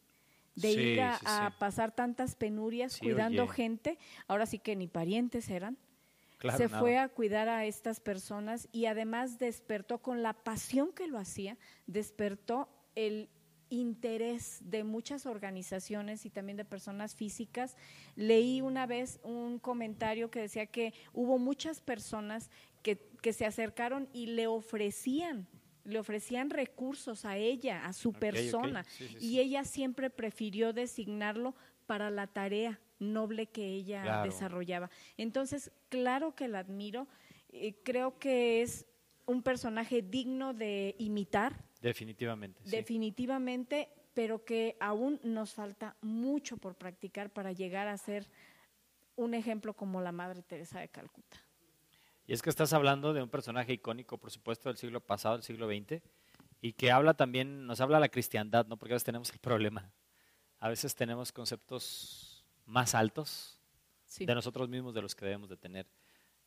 de 0.55 0.71
ir 0.71 1.01
a, 1.01 1.57
pasar 1.59 1.95
tantas 1.95 2.35
penurias 2.35 2.99
cuidando 2.99 3.49
gente. 3.49 3.99
Ahora 4.29 4.47
sí 4.47 4.59
que 4.59 4.77
ni 4.77 4.87
parientes 4.87 5.49
eran 5.49 5.79
se 6.57 6.69
fue 6.69 6.99
a 6.99 7.09
cuidar 7.09 7.49
a 7.49 7.67
estas 7.67 8.01
personas 8.01 8.69
y 8.73 8.87
además 8.87 9.39
despertó 9.39 9.99
con 9.99 10.23
la 10.23 10.33
pasión 10.33 10.93
que 10.93 11.07
lo 11.07 11.19
hacía, 11.19 11.59
despertó 11.87 12.69
el 12.95 13.29
interés 13.71 14.59
de 14.63 14.85
muchas 14.85 15.25
organizaciones 15.27 16.27
y 16.27 16.31
también 16.31 16.57
de 16.57 16.65
personas 16.65 17.15
físicas. 17.15 17.77
Leí 18.17 18.61
una 18.61 18.87
vez 18.87 19.21
un 19.23 19.59
comentario 19.59 20.31
que 20.31 20.41
decía 20.41 20.67
que 20.67 20.93
hubo 21.13 21.39
muchas 21.39 21.81
personas 21.81 22.51
que, 22.83 22.99
que 23.23 23.33
se 23.33 23.47
acercaron 23.47 24.09
y 24.13 24.27
le 24.27 24.47
ofrecían 24.47 25.49
le 25.85 25.99
ofrecían 25.99 26.51
recursos 26.51 27.25
a 27.25 27.37
ella, 27.37 27.87
a 27.87 27.93
su 27.93 28.13
persona, 28.13 28.85
y 29.19 29.41
ella 29.41 29.65
siempre 29.65 30.11
prefirió 30.11 30.73
designarlo 30.73 31.55
para 31.87 32.11
la 32.11 32.27
tarea 32.27 32.79
noble 32.99 33.47
que 33.47 33.67
ella 33.67 34.23
desarrollaba. 34.23 34.91
Entonces, 35.17 35.73
claro 35.89 36.35
que 36.35 36.49
la 36.49 36.61
admiro, 36.61 37.09
eh, 37.49 37.75
creo 37.83 38.19
que 38.19 38.63
es 38.63 38.87
un 39.27 39.43
personaje 39.43 40.03
digno 40.03 40.55
de 40.55 40.95
imitar. 40.99 41.65
Definitivamente. 41.81 42.61
Definitivamente, 42.65 43.89
pero 44.15 44.45
que 44.45 44.77
aún 44.81 45.21
nos 45.23 45.55
falta 45.55 45.97
mucho 46.01 46.57
por 46.57 46.75
practicar 46.75 47.31
para 47.31 47.53
llegar 47.53 47.89
a 47.89 47.97
ser 47.97 48.29
un 49.17 49.35
ejemplo 49.35 49.75
como 49.75 50.01
la 50.01 50.13
Madre 50.13 50.43
Teresa 50.43 50.81
de 50.81 50.89
Calcuta. 50.89 51.39
Y 52.27 52.33
es 52.33 52.43
que 52.43 52.51
estás 52.51 52.73
hablando 52.73 53.13
de 53.13 53.23
un 53.23 53.29
personaje 53.29 53.73
icónico, 53.73 54.19
por 54.19 54.31
supuesto, 54.31 54.69
del 54.69 54.79
siglo 54.79 55.01
pasado, 55.01 55.37
del 55.37 55.43
siglo 55.43 55.67
XX, 55.69 56.03
y 56.61 56.75
que 56.75 56.91
habla 56.91 57.15
también, 57.15 57.67
nos 57.67 57.81
habla 57.81 57.99
la 57.99 58.09
cristiandad, 58.09 58.67
¿no? 58.67 58.77
Porque 58.77 58.93
a 58.93 58.97
veces 58.97 59.05
tenemos 59.05 59.31
el 59.31 59.39
problema. 59.39 59.91
A 60.59 60.69
veces 60.69 60.95
tenemos 60.95 61.33
conceptos 61.33 62.45
más 62.67 62.95
altos 62.95 63.61
de 64.19 64.35
nosotros 64.35 64.69
mismos 64.69 64.95
de 64.95 65.03
los 65.03 65.15
que 65.15 65.25
debemos 65.25 65.49
de 65.49 65.57
tener. 65.57 65.87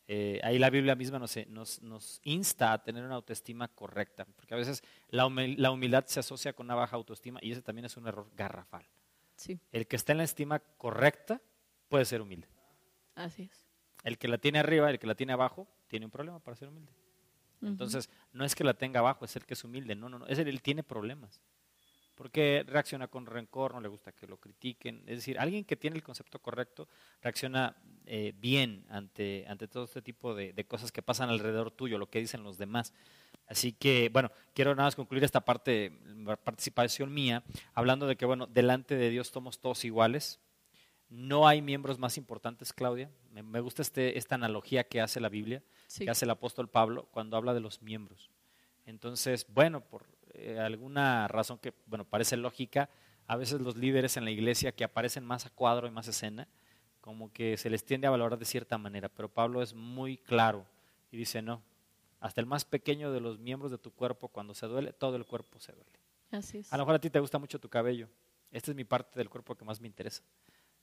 Eh, 0.08 0.39
ahí 0.44 0.60
la 0.60 0.70
Biblia 0.70 0.96
misma 0.96 1.18
nos, 1.18 1.38
nos, 1.48 1.82
nos, 1.82 2.20
insta 2.24 2.74
a 2.74 2.84
tener 2.84 3.06
una 3.06 3.16
autoestima 3.16 3.70
correcta, 3.70 4.26
porque 4.36 4.54
a 4.54 4.58
veces 4.58 4.84
la, 5.08 5.26
humildad 5.26 6.06
se 6.08 6.20
asocia 6.20 6.54
con 6.54 6.68
una 6.68 6.76
baja 6.76 6.98
autoestima 6.98 7.39
y 7.42 7.54
ese 7.54 7.62
también 7.62 7.86
es 7.86 7.96
un 7.96 8.08
error 8.08 8.30
garrafal. 8.36 8.86
El 9.72 9.88
que 9.88 9.96
está 9.96 10.12
en 10.12 10.20
la 10.20 10.24
estima 10.26 10.60
correcta 10.60 11.42
puede 11.89 12.06
ser 12.06 12.22
humilde. 12.22 12.48
Así 13.16 13.44
es. 13.44 13.66
El 14.04 14.18
que 14.18 14.28
la 14.28 14.38
tiene 14.38 14.60
arriba, 14.60 14.89
el 14.89 15.00
que 15.00 15.08
la 15.08 15.16
tiene 15.16 15.34
abajo, 15.34 15.68
tiene 15.88 16.06
un 16.06 16.12
problema 16.12 16.39
para 16.39 16.56
ser 16.56 16.68
humilde. 16.68 16.92
Entonces, 17.62 18.10
no 18.34 18.44
es 18.44 18.56
que 18.56 18.66
la 18.66 18.74
tenga 18.74 19.00
abajo, 19.00 19.24
es 19.24 19.36
el 19.38 19.46
que 19.46 19.54
es 19.54 19.63
humilde, 19.63 19.96
no, 19.96 20.10
no, 20.10 20.20
no, 20.20 20.28
es 20.28 20.38
el, 20.38 20.50
él 20.50 20.62
tiene 20.62 20.84
problemas 20.84 21.42
porque 22.15 22.63
reacciona 22.67 23.08
con 23.08 23.26
rencor, 23.26 23.73
no 23.73 23.82
le 23.82 23.88
gusta 23.88 24.12
que 24.12 24.28
lo 24.28 24.38
critiquen. 24.38 25.04
Es 25.08 25.17
decir, 25.17 25.39
alguien 25.39 25.65
que 25.65 25.76
tiene 25.76 25.95
el 25.95 26.04
concepto 26.04 26.39
correcto 26.39 26.88
reacciona 27.21 27.76
eh, 28.06 28.34
bien 28.38 28.86
ante, 28.89 29.45
ante 29.47 29.67
todo 29.67 29.86
este 29.86 30.02
tipo 30.02 30.36
de, 30.36 30.54
cosas 30.65 30.91
que 30.91 31.02
pasan 31.02 31.30
alrededor 31.30 31.71
tuyo, 31.71 31.97
lo 31.97 32.10
que 32.10 32.19
dicen 32.19 32.43
los 32.43 32.58
demás. 32.58 32.93
Así 33.47 33.73
que, 33.73 34.10
bueno, 34.13 34.32
quiero 34.54 34.76
nada 34.76 34.88
más 34.88 34.95
concluir 34.95 35.23
esta 35.23 35.41
parte, 35.41 35.91
participación 36.43 37.13
mía, 37.13 37.43
hablando 37.73 38.08
de 38.08 38.15
que, 38.15 38.26
bueno, 38.26 38.47
delante 38.47 38.95
de 38.95 39.10
Dios 39.10 39.28
somos 39.28 39.60
todos 39.60 39.84
iguales. 39.84 40.39
No 41.10 41.47
hay 41.47 41.62
miembros 41.62 41.99
más 41.99 42.17
importantes, 42.17 42.73
Claudia. 42.73 43.12
Me, 43.32 43.60
gusta 43.60 43.82
este, 43.82 44.17
esta 44.17 44.36
analogía 44.36 44.84
que 44.84 45.02
hace 45.02 45.19
la 45.19 45.30
Biblia, 45.30 45.62
que 45.97 46.10
hace 46.10 46.26
el 46.26 46.32
apóstol 46.32 46.69
Pablo 46.69 47.08
cuando 47.12 47.38
habla 47.38 47.54
de 47.54 47.60
los 47.60 47.82
miembros. 47.82 48.32
Entonces, 48.86 49.45
bueno, 49.47 49.82
por 49.82 50.08
eh, 50.34 50.60
alguna 50.60 51.28
razón 51.28 51.58
que, 51.58 51.74
bueno, 51.86 52.06
parece 52.06 52.38
lógica, 52.38 52.89
a 53.28 53.36
veces 53.36 53.62
los 53.62 53.78
líderes 53.78 54.17
en 54.17 54.26
la 54.26 54.32
iglesia 54.32 54.72
que 54.72 54.84
aparecen 54.84 55.26
más 55.26 55.46
a 55.46 55.50
cuadro 55.50 55.88
y 55.88 55.91
más 55.91 56.08
escena, 56.08 56.48
como 57.02 57.32
que 57.32 57.58
se 57.58 57.69
les 57.69 57.84
tiende 57.84 58.08
a 58.08 58.12
valorar 58.12 58.39
de 58.39 58.46
cierta 58.46 58.78
manera, 58.78 59.10
pero 59.10 59.30
Pablo 59.30 59.62
es 59.62 59.74
muy 59.74 60.17
claro 60.17 60.65
y 61.12 61.17
dice, 61.17 61.41
no, 61.41 61.62
hasta 62.19 62.41
el 62.41 62.48
más 62.48 62.65
pequeño 62.65 63.12
de 63.12 63.19
los 63.19 63.39
miembros 63.39 63.72
de 63.72 63.78
tu 63.78 63.91
cuerpo, 63.91 64.30
cuando 64.30 64.54
se 64.54 64.67
duele, 64.67 64.93
todo 64.93 65.15
el 65.15 65.26
cuerpo 65.26 65.60
se 65.60 65.74
duele. 65.74 66.00
Así 66.32 66.60
es. 66.60 66.72
A 66.72 66.78
lo 66.78 66.84
mejor 66.84 66.96
a 66.96 67.00
ti 67.00 67.10
te 67.10 67.19
gusta 67.19 67.38
mucho 67.38 67.60
tu 67.60 67.69
cabello, 67.69 68.08
esta 68.52 68.72
es 68.72 68.78
mi 68.78 68.84
parte 68.84 69.19
del 69.19 69.30
cuerpo 69.30 69.56
que 69.56 69.65
más 69.65 69.82
me 69.82 69.88
interesa. 69.88 70.24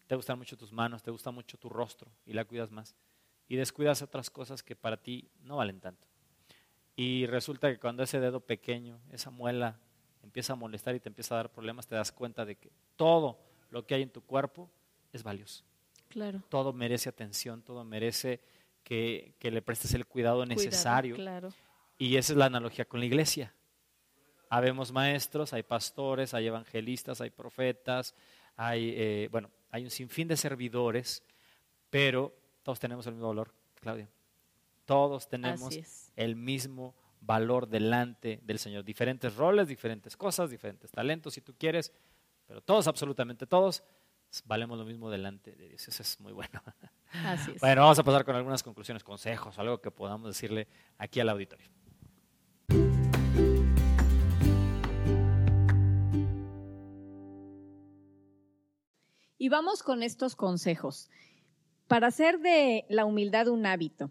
Te 0.06 0.16
gustan 0.16 0.38
mucho 0.38 0.56
tus 0.56 0.72
manos, 0.72 1.02
te 1.02 1.10
gusta 1.10 1.30
mucho 1.30 1.56
tu 1.56 1.68
rostro 1.68 2.10
y 2.26 2.32
la 2.32 2.44
cuidas 2.44 2.70
más. 2.70 2.96
Y 3.46 3.56
descuidas 3.56 4.02
otras 4.02 4.28
cosas 4.28 4.62
que 4.62 4.74
para 4.74 4.96
ti 4.96 5.30
no 5.40 5.56
valen 5.56 5.80
tanto. 5.80 6.09
Y 7.00 7.24
resulta 7.24 7.72
que 7.72 7.78
cuando 7.78 8.02
ese 8.02 8.20
dedo 8.20 8.40
pequeño, 8.40 9.00
esa 9.10 9.30
muela, 9.30 9.80
empieza 10.22 10.52
a 10.52 10.56
molestar 10.56 10.94
y 10.94 11.00
te 11.00 11.08
empieza 11.08 11.34
a 11.34 11.38
dar 11.38 11.50
problemas, 11.50 11.86
te 11.86 11.94
das 11.94 12.12
cuenta 12.12 12.44
de 12.44 12.56
que 12.56 12.70
todo 12.94 13.38
lo 13.70 13.86
que 13.86 13.94
hay 13.94 14.02
en 14.02 14.10
tu 14.10 14.20
cuerpo 14.20 14.70
es 15.10 15.22
valioso. 15.22 15.64
Claro. 16.10 16.42
Todo 16.50 16.74
merece 16.74 17.08
atención, 17.08 17.62
todo 17.62 17.84
merece 17.84 18.42
que, 18.84 19.34
le 19.40 19.62
prestes 19.62 19.94
el 19.94 20.04
cuidado 20.04 20.44
necesario. 20.44 21.14
claro. 21.14 21.48
Y 21.96 22.16
esa 22.16 22.34
es 22.34 22.36
la 22.36 22.44
analogía 22.44 22.84
con 22.84 23.00
la 23.00 23.06
iglesia. 23.06 23.54
Habemos 24.50 24.92
maestros, 24.92 25.54
hay 25.54 25.62
pastores, 25.62 26.34
hay 26.34 26.48
evangelistas, 26.48 27.22
hay 27.22 27.30
profetas, 27.30 28.14
hay, 28.56 28.92
eh, 28.94 29.28
bueno, 29.32 29.50
hay 29.70 29.84
un 29.84 29.90
sinfín 29.90 30.28
de 30.28 30.36
servidores, 30.36 31.22
pero 31.88 32.36
todos 32.62 32.78
tenemos 32.78 33.06
el 33.06 33.14
mismo 33.14 33.28
valor, 33.28 33.54
Claudia. 33.76 34.06
Todos 34.90 35.28
tenemos 35.28 35.78
el 36.16 36.34
mismo 36.34 36.96
valor 37.20 37.68
delante 37.68 38.40
del 38.42 38.58
Señor. 38.58 38.82
Diferentes 38.82 39.36
roles, 39.36 39.68
diferentes 39.68 40.16
cosas, 40.16 40.50
diferentes 40.50 40.90
talentos, 40.90 41.34
si 41.34 41.40
tú 41.40 41.54
quieres, 41.56 41.92
pero 42.44 42.60
todos, 42.60 42.88
absolutamente 42.88 43.46
todos, 43.46 43.84
valemos 44.46 44.76
lo 44.76 44.84
mismo 44.84 45.08
delante 45.08 45.54
de 45.54 45.68
Dios. 45.68 45.86
Eso 45.86 46.02
es 46.02 46.18
muy 46.18 46.32
bueno. 46.32 46.60
Así 47.24 47.52
es. 47.52 47.60
Bueno, 47.60 47.82
vamos 47.82 48.00
a 48.00 48.02
pasar 48.02 48.24
con 48.24 48.34
algunas 48.34 48.64
conclusiones, 48.64 49.04
consejos, 49.04 49.60
algo 49.60 49.80
que 49.80 49.92
podamos 49.92 50.26
decirle 50.26 50.66
aquí 50.98 51.20
al 51.20 51.28
auditorio. 51.28 51.70
Y 59.38 59.48
vamos 59.50 59.84
con 59.84 60.02
estos 60.02 60.34
consejos. 60.34 61.10
Para 61.86 62.08
hacer 62.08 62.40
de 62.40 62.86
la 62.88 63.04
humildad 63.04 63.46
un 63.46 63.66
hábito, 63.66 64.10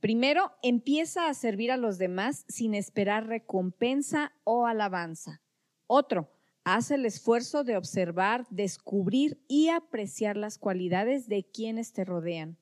primero 0.00 0.52
empieza 0.62 1.28
a 1.28 1.34
servir 1.34 1.70
a 1.72 1.76
los 1.76 1.98
demás 1.98 2.44
sin 2.48 2.74
esperar 2.74 3.26
recompensa 3.26 4.32
o 4.44 4.66
alabanza. 4.66 5.40
Otro, 5.86 6.30
Haz 6.70 6.90
el 6.90 7.06
esfuerzo 7.06 7.64
de 7.64 7.78
observar, 7.78 8.46
descubrir 8.50 9.42
y 9.48 9.70
apreciar 9.70 10.36
las 10.36 10.58
cualidades 10.58 11.26
de 11.26 11.42
quienes 11.42 11.94
te 11.94 12.04
rodean. 12.04 12.58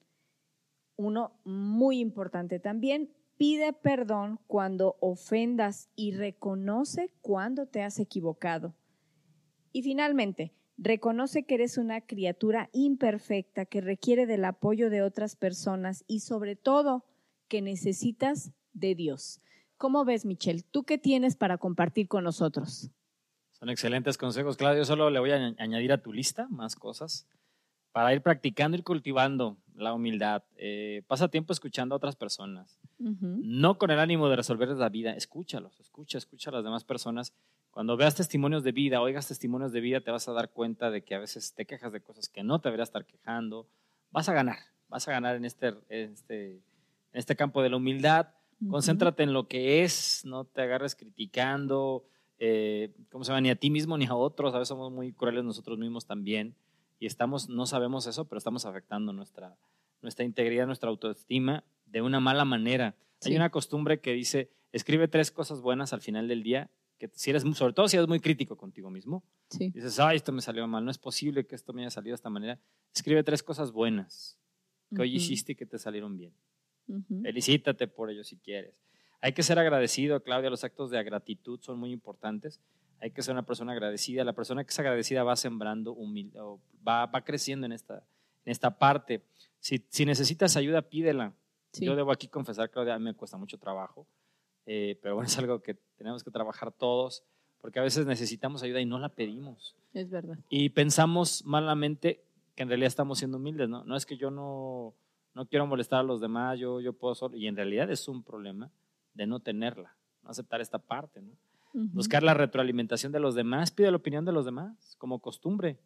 Uno 0.95 1.41
muy 1.43 1.99
importante 1.99 2.61
también, 2.61 3.11
pide 3.37 3.73
perdón 3.73 4.39
cuando 4.47 4.97
ofendas 5.01 5.91
y 5.97 6.13
reconoce 6.13 7.11
cuando 7.21 7.67
te 7.67 7.83
has 7.83 7.99
equivocado. 7.99 8.77
Y 9.73 9.83
finalmente, 9.83 10.55
reconoce 10.79 11.43
que 11.43 11.55
eres 11.57 11.77
una 11.77 12.01
criatura 12.01 12.71
imperfecta 12.73 13.65
que 13.67 13.81
requiere 13.81 14.27
del 14.27 14.45
apoyo 14.45 14.89
de 14.89 15.03
otras 15.03 15.35
personas 15.35 16.05
y 16.07 16.21
sobre 16.21 16.55
todo 16.55 17.05
que 17.49 17.63
necesitas 17.63 18.53
de 18.73 18.95
Dios. 18.95 19.41
¿Cómo 19.77 20.05
ves, 20.05 20.25
Michelle? 20.25 20.63
¿Tú 20.71 20.85
qué 20.85 20.99
tienes 20.99 21.37
para 21.37 21.59
compartir 21.59 22.09
con 22.09 22.25
nosotros? 22.25 22.91
Son 23.53 23.69
excelentes 23.71 24.19
consejos, 24.19 24.57
Claudio. 24.57 24.85
Solo 24.85 25.11
le 25.11 25.19
voy 25.19 25.31
a 25.31 25.55
añadir 25.59 25.93
a 25.93 26.03
tu 26.03 26.13
lista 26.13 26.47
más 26.51 26.77
cosas 26.77 27.27
para 27.93 28.13
ir 28.13 28.21
practicando 28.21 28.77
y 28.77 28.83
cultivando 28.83 29.57
la 29.75 29.95
humildad. 29.95 30.43
Eh, 30.57 31.03
pasa 31.07 31.29
tiempo 31.29 31.53
escuchando 31.53 31.95
a 31.95 31.97
otras 31.97 32.17
personas. 32.17 32.79
No 32.99 33.79
con 33.79 33.91
el 33.91 33.99
ánimo 33.99 34.29
de 34.29 34.37
resolverles 34.37 34.79
la 34.79 34.91
vida. 34.91 35.13
Escúchalos, 35.13 35.81
escucha, 35.81 36.19
escucha 36.19 36.51
a 36.51 36.53
las 36.55 36.65
demás 36.65 36.85
personas. 36.85 37.33
Cuando 37.71 37.97
veas 37.97 38.15
testimonios 38.15 38.65
de 38.65 38.73
vida, 38.73 39.01
oigas 39.01 39.29
testimonios 39.29 39.73
de 39.73 39.81
vida, 39.81 40.01
te 40.01 40.11
vas 40.11 40.29
a 40.29 40.33
dar 40.33 40.51
cuenta 40.51 40.91
de 40.91 41.05
que 41.05 41.15
a 41.15 41.19
veces 41.19 41.55
te 41.55 41.67
quejas 41.67 41.93
de 41.93 42.01
cosas 42.01 42.29
que 42.29 42.43
no 42.43 42.59
te 42.59 42.69
deberías 42.69 42.89
estar 42.89 43.07
quejando. 43.07 43.67
Vas 44.11 44.29
a 44.29 44.35
ganar, 44.35 44.59
vas 44.89 45.09
a 45.09 45.13
ganar 45.13 45.37
en 45.37 45.45
este, 45.45 45.75
este, 45.89 46.61
en 47.17 47.21
este 47.21 47.35
campo 47.35 47.63
de 47.63 47.71
la 47.71 47.79
humildad. 47.79 48.29
Concéntrate 48.71 49.23
en 49.23 49.33
lo 49.33 49.49
que 49.49 49.85
es, 49.85 50.23
no 50.27 50.45
te 50.45 50.61
agarres 50.61 50.95
criticando, 50.95 52.05
eh, 52.39 52.95
¿cómo 53.11 53.25
se 53.25 53.31
llama? 53.31 53.41
Ni 53.41 53.49
a 53.49 53.57
ti 53.57 53.71
mismo 53.71 53.97
ni 53.97 54.05
a 54.05 54.15
otros, 54.15 54.55
a 54.55 54.59
veces 54.59 54.69
somos 54.69 54.93
muy 54.93 55.15
crueles 55.15 55.43
nosotros 55.43 55.79
mismos 55.79 56.07
también 56.07 56.55
y 56.99 57.07
estamos, 57.07 57.49
no 57.49 57.65
sabemos 57.65 58.07
eso, 58.07 58.27
pero 58.27 58.37
estamos 58.37 58.67
afectando 58.67 59.15
nuestra, 59.15 59.57
nuestra 60.03 60.27
integridad, 60.27 60.67
nuestra 60.67 60.91
autoestima 60.91 61.65
de 61.87 62.03
una 62.03 62.21
mala 62.21 62.45
manera. 62.45 62.97
Hay 63.25 63.35
una 63.35 63.49
costumbre 63.49 64.01
que 64.01 64.13
dice, 64.13 64.51
escribe 64.73 65.09
tres 65.09 65.31
cosas 65.31 65.63
buenas 65.63 65.95
al 65.95 66.03
final 66.03 66.29
del 66.29 66.43
día, 66.43 66.71
que 66.99 67.11
si 67.15 67.31
eres, 67.31 67.45
sobre 67.55 67.73
todo 67.73 67.89
si 67.89 67.97
eres 67.97 68.09
muy 68.09 68.21
crítico 68.21 68.59
contigo 68.59 68.91
mismo, 68.91 69.25
dices, 69.59 69.99
ay, 70.01 70.17
esto 70.17 70.33
me 70.33 70.43
salió 70.43 70.67
mal, 70.67 70.85
no 70.85 70.91
es 70.91 70.99
posible 70.99 71.47
que 71.47 71.55
esto 71.55 71.73
me 71.73 71.81
haya 71.81 71.91
salido 71.91 72.13
de 72.13 72.17
esta 72.17 72.31
manera, 72.31 72.61
escribe 72.95 73.23
tres 73.23 73.43
cosas 73.43 73.73
buenas 73.73 74.39
que 74.95 75.01
hoy 75.01 75.17
hiciste 75.17 75.53
y 75.53 75.55
que 75.57 75.65
te 75.65 75.79
salieron 75.79 76.19
bien. 76.19 76.35
Felicítate 77.23 77.89
por 77.89 78.11
ello 78.11 78.25
si 78.25 78.37
quieres. 78.37 78.75
Hay 79.21 79.33
que 79.33 79.43
ser 79.43 79.59
agradecido, 79.59 80.23
Claudia, 80.23 80.51
los 80.51 80.65
actos 80.65 80.91
de 80.91 81.03
gratitud 81.03 81.61
son 81.61 81.79
muy 81.79 81.91
importantes. 81.91 82.61
Hay 83.01 83.11
que 83.11 83.23
ser 83.23 83.33
una 83.33 83.45
persona 83.45 83.73
agradecida. 83.73 84.25
La 84.25 84.33
persona 84.33 84.65
que 84.65 84.71
es 84.71 84.79
agradecida 84.79 85.25
va 85.25 85.37
sembrando 85.37 85.93
humildad, 85.93 86.43
va, 86.87 87.07
va 87.07 87.25
creciendo 87.25 87.67
en 87.67 87.73
esta, 87.73 88.05
en 88.45 88.53
esta 88.53 88.79
parte. 88.79 89.23
Si, 89.59 89.85
si 89.89 90.07
necesitas 90.07 90.57
ayuda, 90.57 90.83
pídela. 90.83 91.33
Yo 91.81 91.97
debo 91.97 92.13
aquí 92.13 92.29
confesar, 92.29 92.71
Claudia, 92.71 92.95
a 92.95 92.99
mí 92.99 93.05
me 93.05 93.15
cuesta 93.15 93.37
mucho 93.37 93.59
trabajo, 93.59 94.07
eh, 94.67 94.99
pero 95.03 95.15
bueno, 95.15 95.27
es 95.29 95.39
algo 95.39 95.63
que 95.63 95.75
tenemos 95.97 96.25
que 96.25 96.31
trabajar 96.31 96.73
todos, 96.73 97.23
porque 97.61 97.79
a 97.79 97.83
veces 97.83 98.07
necesitamos 98.07 98.63
ayuda 98.63 98.81
y 98.81 98.87
no 98.87 98.99
la 98.99 99.11
pedimos. 99.11 99.77
Es 99.93 100.11
verdad. 100.11 100.39
Y 100.49 100.71
pensamos 100.71 101.45
malamente 101.45 102.23
que 102.55 102.63
en 102.63 102.69
realidad 102.69 102.89
estamos 102.89 103.19
siendo 103.19 103.37
humildes, 103.37 103.69
¿no? 103.69 103.85
No 103.85 103.97
es 103.97 104.07
que 104.07 104.17
yo 104.17 104.31
no, 104.31 104.95
no 105.37 105.47
quiero 105.47 105.67
molestar 105.67 106.01
a 106.01 106.03
los 106.03 106.23
demás, 106.23 106.59
yo, 106.59 106.81
yo 106.81 106.95
puedo 106.95 107.15
solo, 107.15 107.37
y 107.37 107.47
en 107.47 107.57
realidad 107.57 107.91
es 107.91 108.09
un 108.09 108.23
problema 108.23 108.73
de 109.13 109.27
no 109.27 109.39
tenerla, 109.39 109.95
no 110.23 110.31
aceptar 110.31 110.63
esta 110.63 110.79
parte, 110.79 111.21
¿no? 111.21 111.37
Buscar 111.75 112.23
la 112.23 112.33
retroalimentación 112.33 113.13
de 113.13 113.21
los 113.21 113.35
demás, 113.35 113.71
pide 113.71 113.91
la 113.91 113.99
opinión 113.99 114.25
de 114.25 114.33
los 114.33 114.47
demás, 114.47 114.97
como 114.97 115.19
costumbre, 115.21 115.79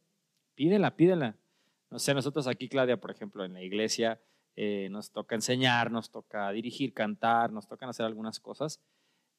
pídela, 0.54 0.94
pídela. 0.94 1.34
No 1.90 1.98
sé, 1.98 2.14
nosotros 2.14 2.46
aquí, 2.46 2.68
Claudia, 2.68 3.00
por 3.00 3.10
ejemplo, 3.10 3.44
en 3.44 3.54
la 3.54 3.60
iglesia 3.60 4.20
eh, 4.54 4.86
nos 4.92 5.10
toca 5.10 5.34
enseñar, 5.34 5.90
nos 5.90 6.12
toca 6.12 6.52
dirigir, 6.52 6.94
cantar, 6.94 7.50
nos 7.50 7.66
tocan 7.66 7.88
hacer 7.88 8.06
algunas 8.06 8.38
cosas 8.38 8.80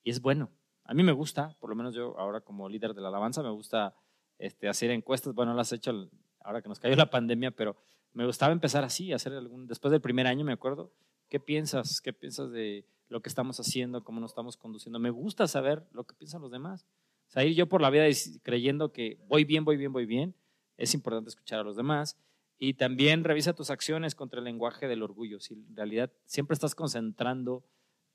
y 0.04 0.10
es 0.10 0.20
bueno. 0.20 0.52
A 0.84 0.94
mí 0.94 1.04
me 1.04 1.14
gusta, 1.14 1.56
por 1.62 1.70
lo 1.70 1.78
menos 1.78 1.96
yo 1.96 2.20
ahora 2.20 2.42
como 2.42 2.68
líder 2.68 2.94
de 2.94 3.00
la 3.00 3.08
alabanza, 3.08 3.44
me 3.44 3.52
gusta 3.52 3.96
este, 4.40 4.68
hacer 4.68 4.92
encuestas, 4.92 5.34
bueno, 5.34 5.54
las 5.54 5.72
he 5.72 5.78
hecho 5.78 6.10
ahora 6.42 6.62
que 6.62 6.68
nos 6.68 6.82
cayó 6.82 6.98
la 6.98 7.10
pandemia, 7.10 7.52
pero 7.52 7.78
me 8.14 8.26
gustaba 8.26 8.54
empezar 8.54 8.84
así, 8.84 9.14
hacer 9.14 9.34
algún, 9.34 9.68
después 9.68 9.92
del 9.92 10.02
primer 10.02 10.28
año 10.28 10.46
me 10.46 10.54
acuerdo, 10.54 10.92
¿qué 11.30 11.40
piensas? 11.40 12.02
¿Qué 12.02 12.14
piensas 12.14 12.52
de 12.52 12.86
lo 13.12 13.22
que 13.22 13.30
estamos 13.30 13.60
haciendo, 13.60 14.04
cómo 14.04 14.22
nos 14.22 14.32
estamos 14.32 14.56
conduciendo. 14.56 14.98
Me 14.98 15.10
gusta 15.10 15.46
saber 15.46 15.86
lo 15.92 16.06
que 16.06 16.16
piensan 16.16 16.42
los 16.42 16.50
demás. 16.50 16.88
O 17.28 17.32
sea, 17.32 17.44
ir 17.44 17.56
yo 17.56 17.68
por 17.68 17.82
la 17.82 17.90
vida 17.90 18.06
creyendo 18.42 18.94
que 18.94 19.20
voy 19.28 19.44
bien, 19.44 19.66
voy 19.66 19.76
bien, 19.76 19.92
voy 19.92 20.06
bien, 20.06 20.34
es 20.78 20.94
importante 20.94 21.30
escuchar 21.30 21.60
a 21.60 21.64
los 21.64 21.76
demás. 21.76 22.18
Y 22.58 22.76
también 22.76 23.24
revisa 23.24 23.54
tus 23.54 23.70
acciones 23.70 24.16
contra 24.16 24.40
el 24.40 24.46
lenguaje 24.46 24.88
del 24.88 25.04
orgullo. 25.04 25.42
Si 25.42 25.56
en 25.56 25.76
realidad 25.76 26.12
siempre 26.26 26.54
estás 26.54 26.74
concentrando 26.74 27.66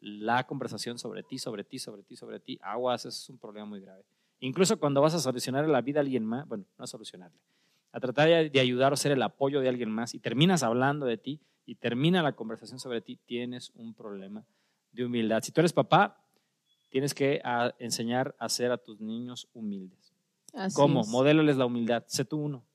la 0.00 0.46
conversación 0.46 0.98
sobre 0.98 1.22
ti, 1.22 1.38
sobre 1.38 1.62
ti, 1.62 1.78
sobre 1.78 2.02
ti, 2.02 2.16
sobre 2.16 2.40
ti, 2.40 2.58
aguas, 2.62 3.04
eso 3.04 3.08
es 3.08 3.28
un 3.28 3.38
problema 3.38 3.66
muy 3.66 3.80
grave. 3.80 4.04
Incluso 4.40 4.78
cuando 4.78 5.02
vas 5.02 5.14
a 5.14 5.18
solucionar 5.18 5.68
la 5.68 5.82
vida 5.82 6.00
a 6.00 6.02
alguien 6.02 6.24
más, 6.24 6.46
bueno, 6.48 6.64
no 6.78 6.84
a 6.84 6.86
solucionarle, 6.86 7.38
a 7.96 8.00
tratar 8.00 8.28
de 8.28 8.60
ayudar 8.60 8.92
o 8.92 8.96
ser 8.96 9.12
el 9.12 9.22
apoyo 9.22 9.62
de 9.62 9.70
alguien 9.70 9.90
más 9.90 10.12
y 10.12 10.18
terminas 10.18 10.62
hablando 10.62 11.06
de 11.06 11.16
ti 11.16 11.40
y 11.64 11.76
termina 11.76 12.22
la 12.22 12.32
conversación 12.32 12.78
sobre 12.78 13.00
ti, 13.00 13.18
tienes 13.24 13.70
un 13.74 13.94
problema 13.94 14.44
de 14.92 15.06
humildad. 15.06 15.42
Si 15.42 15.50
tú 15.50 15.62
eres 15.62 15.72
papá, 15.72 16.22
tienes 16.90 17.14
que 17.14 17.40
enseñar 17.78 18.36
a 18.38 18.50
ser 18.50 18.70
a 18.70 18.76
tus 18.76 19.00
niños 19.00 19.48
humildes. 19.54 20.12
¿Cómo? 20.74 21.04
Modélales 21.04 21.56
la 21.56 21.64
humildad. 21.64 22.04
Sé 22.06 22.26
tú 22.26 22.36
uno. 22.36 22.66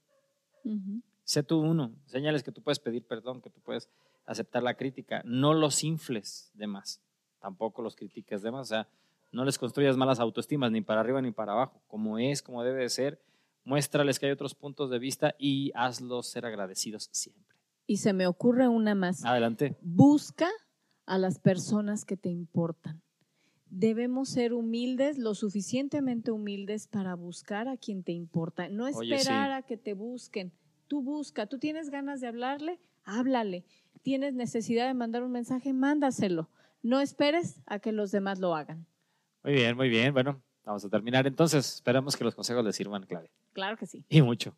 Sé 1.23 1.43
tú 1.43 1.59
uno. 1.59 1.91
Enséñales 2.05 2.41
que 2.41 2.51
tú 2.51 2.63
puedes 2.63 2.79
pedir 2.79 3.03
perdón, 3.03 3.41
que 3.41 3.51
tú 3.51 3.61
puedes 3.61 3.91
aceptar 4.25 4.63
la 4.63 4.73
crítica. 4.73 5.21
No 5.23 5.53
los 5.53 5.83
infles 5.83 6.49
de 6.55 6.65
más. 6.65 6.99
tampoco 7.39 7.83
los 7.83 7.95
critiques 7.95 8.41
de 8.41 8.49
más. 8.49 8.61
O 8.61 8.69
sea, 8.69 8.87
no 9.31 9.45
les 9.45 9.59
construyas 9.59 9.97
malas 9.97 10.19
autoestimas 10.19 10.71
ni 10.71 10.81
para 10.81 11.01
arriba 11.01 11.21
ni 11.21 11.29
para 11.29 11.51
abajo. 11.51 11.79
Como 11.87 12.17
es, 12.17 12.41
como 12.41 12.63
debe 12.63 12.81
de 12.81 12.89
ser, 12.89 13.21
muéstrales 13.63 14.19
que 14.19 14.27
hay 14.27 14.31
otros 14.31 14.55
puntos 14.55 14.89
de 14.89 14.99
vista 14.99 15.35
y 15.37 15.71
hazlos 15.75 16.27
ser 16.27 16.45
agradecidos 16.45 17.09
siempre. 17.11 17.57
Y 17.87 17.97
se 17.97 18.13
me 18.13 18.27
ocurre 18.27 18.67
una 18.67 18.95
más. 18.95 19.25
Adelante. 19.25 19.77
Busca 19.81 20.49
a 21.05 21.17
las 21.17 21.39
personas 21.39 22.05
que 22.05 22.17
te 22.17 22.29
importan. 22.29 23.01
Debemos 23.69 24.29
ser 24.29 24.53
humildes, 24.53 25.17
lo 25.17 25.33
suficientemente 25.33 26.31
humildes 26.31 26.87
para 26.87 27.15
buscar 27.15 27.67
a 27.67 27.77
quien 27.77 28.03
te 28.03 28.11
importa. 28.11 28.67
No 28.69 28.85
Oye, 28.85 29.15
esperar 29.15 29.49
sí. 29.49 29.53
a 29.53 29.61
que 29.65 29.77
te 29.77 29.93
busquen. 29.93 30.51
Tú 30.87 31.01
busca. 31.01 31.47
¿Tú 31.47 31.57
tienes 31.57 31.89
ganas 31.89 32.19
de 32.19 32.27
hablarle? 32.27 32.79
Háblale. 33.03 33.65
¿Tienes 34.01 34.33
necesidad 34.33 34.87
de 34.87 34.93
mandar 34.93 35.23
un 35.23 35.31
mensaje? 35.31 35.73
Mándaselo. 35.73 36.49
No 36.83 36.99
esperes 36.99 37.61
a 37.65 37.79
que 37.79 37.91
los 37.91 38.11
demás 38.11 38.39
lo 38.39 38.55
hagan. 38.55 38.87
Muy 39.43 39.53
bien, 39.53 39.77
muy 39.77 39.89
bien. 39.89 40.13
Bueno, 40.13 40.41
vamos 40.71 40.85
a 40.85 40.89
terminar 40.89 41.27
entonces. 41.27 41.75
Esperamos 41.75 42.15
que 42.15 42.23
los 42.23 42.35
consejos 42.35 42.63
les 42.63 42.75
sirvan, 42.75 43.05
Claudia. 43.05 43.29
Claro 43.53 43.77
que 43.77 43.85
sí. 43.85 44.03
Y 44.09 44.21
mucho. 44.21 44.55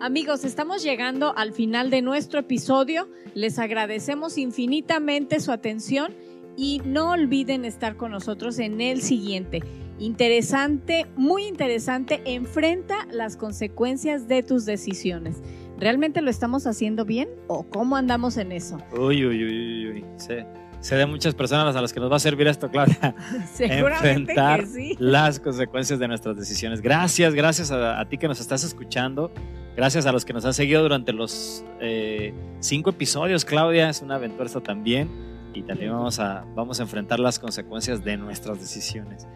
Amigos, 0.00 0.44
estamos 0.44 0.84
llegando 0.84 1.36
al 1.36 1.52
final 1.52 1.90
de 1.90 2.00
nuestro 2.00 2.38
episodio. 2.38 3.08
Les 3.34 3.58
agradecemos 3.58 4.38
infinitamente 4.38 5.40
su 5.40 5.50
atención 5.50 6.14
y 6.56 6.80
no 6.84 7.10
olviden 7.10 7.64
estar 7.64 7.96
con 7.96 8.12
nosotros 8.12 8.58
en 8.60 8.80
el 8.80 9.02
siguiente. 9.02 9.62
Interesante, 9.98 11.06
muy 11.16 11.44
interesante, 11.44 12.22
enfrenta 12.24 13.06
las 13.10 13.36
consecuencias 13.36 14.28
de 14.28 14.42
tus 14.42 14.64
decisiones. 14.64 15.42
¿Realmente 15.78 16.22
lo 16.22 16.30
estamos 16.30 16.66
haciendo 16.66 17.04
bien 17.04 17.28
o 17.48 17.64
cómo 17.64 17.96
andamos 17.96 18.36
en 18.36 18.52
eso? 18.52 18.78
Uy, 18.92 19.24
uy, 19.26 19.44
uy, 19.44 19.86
uy, 19.86 19.88
uy. 19.88 20.04
Sé, 20.16 20.46
sé 20.86 20.96
de 20.96 21.06
muchas 21.06 21.34
personas 21.34 21.74
a 21.74 21.80
las 21.80 21.92
que 21.92 22.00
nos 22.00 22.10
va 22.10 22.16
a 22.16 22.20
servir 22.20 22.46
esto, 22.46 22.70
Claudia. 22.70 23.14
Seguramente 23.54 24.08
enfrentar 24.08 24.60
que 24.60 24.66
sí. 24.66 24.96
las 24.98 25.40
consecuencias 25.40 25.98
de 25.98 26.08
nuestras 26.08 26.36
decisiones. 26.36 26.80
Gracias, 26.80 27.34
gracias 27.34 27.70
a, 27.70 28.00
a 28.00 28.08
ti 28.08 28.18
que 28.18 28.28
nos 28.28 28.40
estás 28.40 28.64
escuchando. 28.64 29.32
Gracias 29.76 30.06
a 30.06 30.12
los 30.12 30.24
que 30.24 30.32
nos 30.32 30.44
han 30.46 30.54
seguido 30.54 30.82
durante 30.82 31.12
los 31.12 31.64
eh, 31.80 32.32
cinco 32.60 32.90
episodios, 32.90 33.44
Claudia. 33.44 33.90
Es 33.90 34.00
una 34.00 34.14
aventura 34.14 34.46
esto 34.46 34.62
también. 34.62 35.10
Y 35.52 35.62
también 35.62 35.92
vamos 35.92 36.18
a, 36.18 36.44
vamos 36.54 36.80
a 36.80 36.84
enfrentar 36.84 37.18
las 37.18 37.38
consecuencias 37.38 38.04
de 38.04 38.16
nuestras 38.16 38.58
decisiones. 38.58 39.26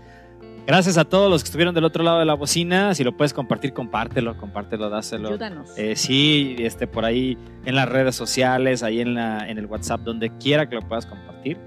Gracias 0.67 0.99
a 0.99 1.05
todos 1.05 1.31
los 1.31 1.43
que 1.43 1.47
estuvieron 1.47 1.75
del 1.75 1.85
otro 1.85 2.05
lado 2.05 2.21
de 2.21 2.25
la 2.25 2.35
bocina. 2.35 2.95
Si 2.95 3.03
lo 3.03 3.17
puedes 3.17 3.33
compartir, 3.33 3.73
compártelo, 3.73 4.37
compártelo, 4.37 4.89
dáselo. 4.89 5.29
Ayúdanos. 5.29 5.71
Eh, 5.77 5.97
sí, 5.97 6.57
este, 6.59 6.87
por 6.87 7.05
ahí 7.05 7.37
en 7.65 7.75
las 7.75 7.89
redes 7.89 8.15
sociales, 8.15 8.83
ahí 8.83 9.01
en, 9.01 9.15
la, 9.15 9.49
en 9.49 9.59
el 9.59 9.67
WhatsApp, 9.67 10.03
donde 10.03 10.37
quiera 10.39 10.69
que 10.69 10.77
lo 10.77 10.83
puedas 10.83 11.07
compartir. 11.07 11.59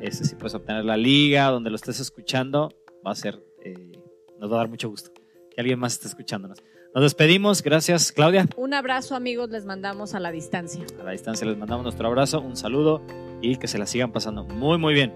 Este, 0.00 0.24
si 0.24 0.36
puedes 0.36 0.54
obtener 0.54 0.84
la 0.84 0.96
liga, 0.96 1.46
donde 1.46 1.70
lo 1.70 1.76
estés 1.76 1.98
escuchando, 1.98 2.70
va 3.06 3.12
a 3.12 3.14
ser, 3.14 3.42
eh, 3.64 3.92
nos 4.38 4.50
va 4.50 4.56
a 4.56 4.58
dar 4.58 4.68
mucho 4.68 4.88
gusto 4.88 5.10
que 5.54 5.60
alguien 5.60 5.78
más 5.78 5.94
esté 5.94 6.08
escuchándonos. 6.08 6.62
Nos 6.94 7.02
despedimos, 7.02 7.62
gracias 7.62 8.12
Claudia. 8.12 8.46
Un 8.56 8.74
abrazo 8.74 9.16
amigos, 9.16 9.50
les 9.50 9.64
mandamos 9.64 10.14
a 10.14 10.20
la 10.20 10.30
distancia. 10.30 10.84
A 11.00 11.04
la 11.04 11.10
distancia 11.12 11.46
les 11.46 11.56
mandamos 11.56 11.82
nuestro 11.82 12.06
abrazo, 12.06 12.40
un 12.40 12.56
saludo 12.56 13.02
y 13.40 13.56
que 13.56 13.66
se 13.66 13.78
la 13.78 13.86
sigan 13.86 14.12
pasando 14.12 14.44
muy, 14.44 14.78
muy 14.78 14.94
bien. 14.94 15.12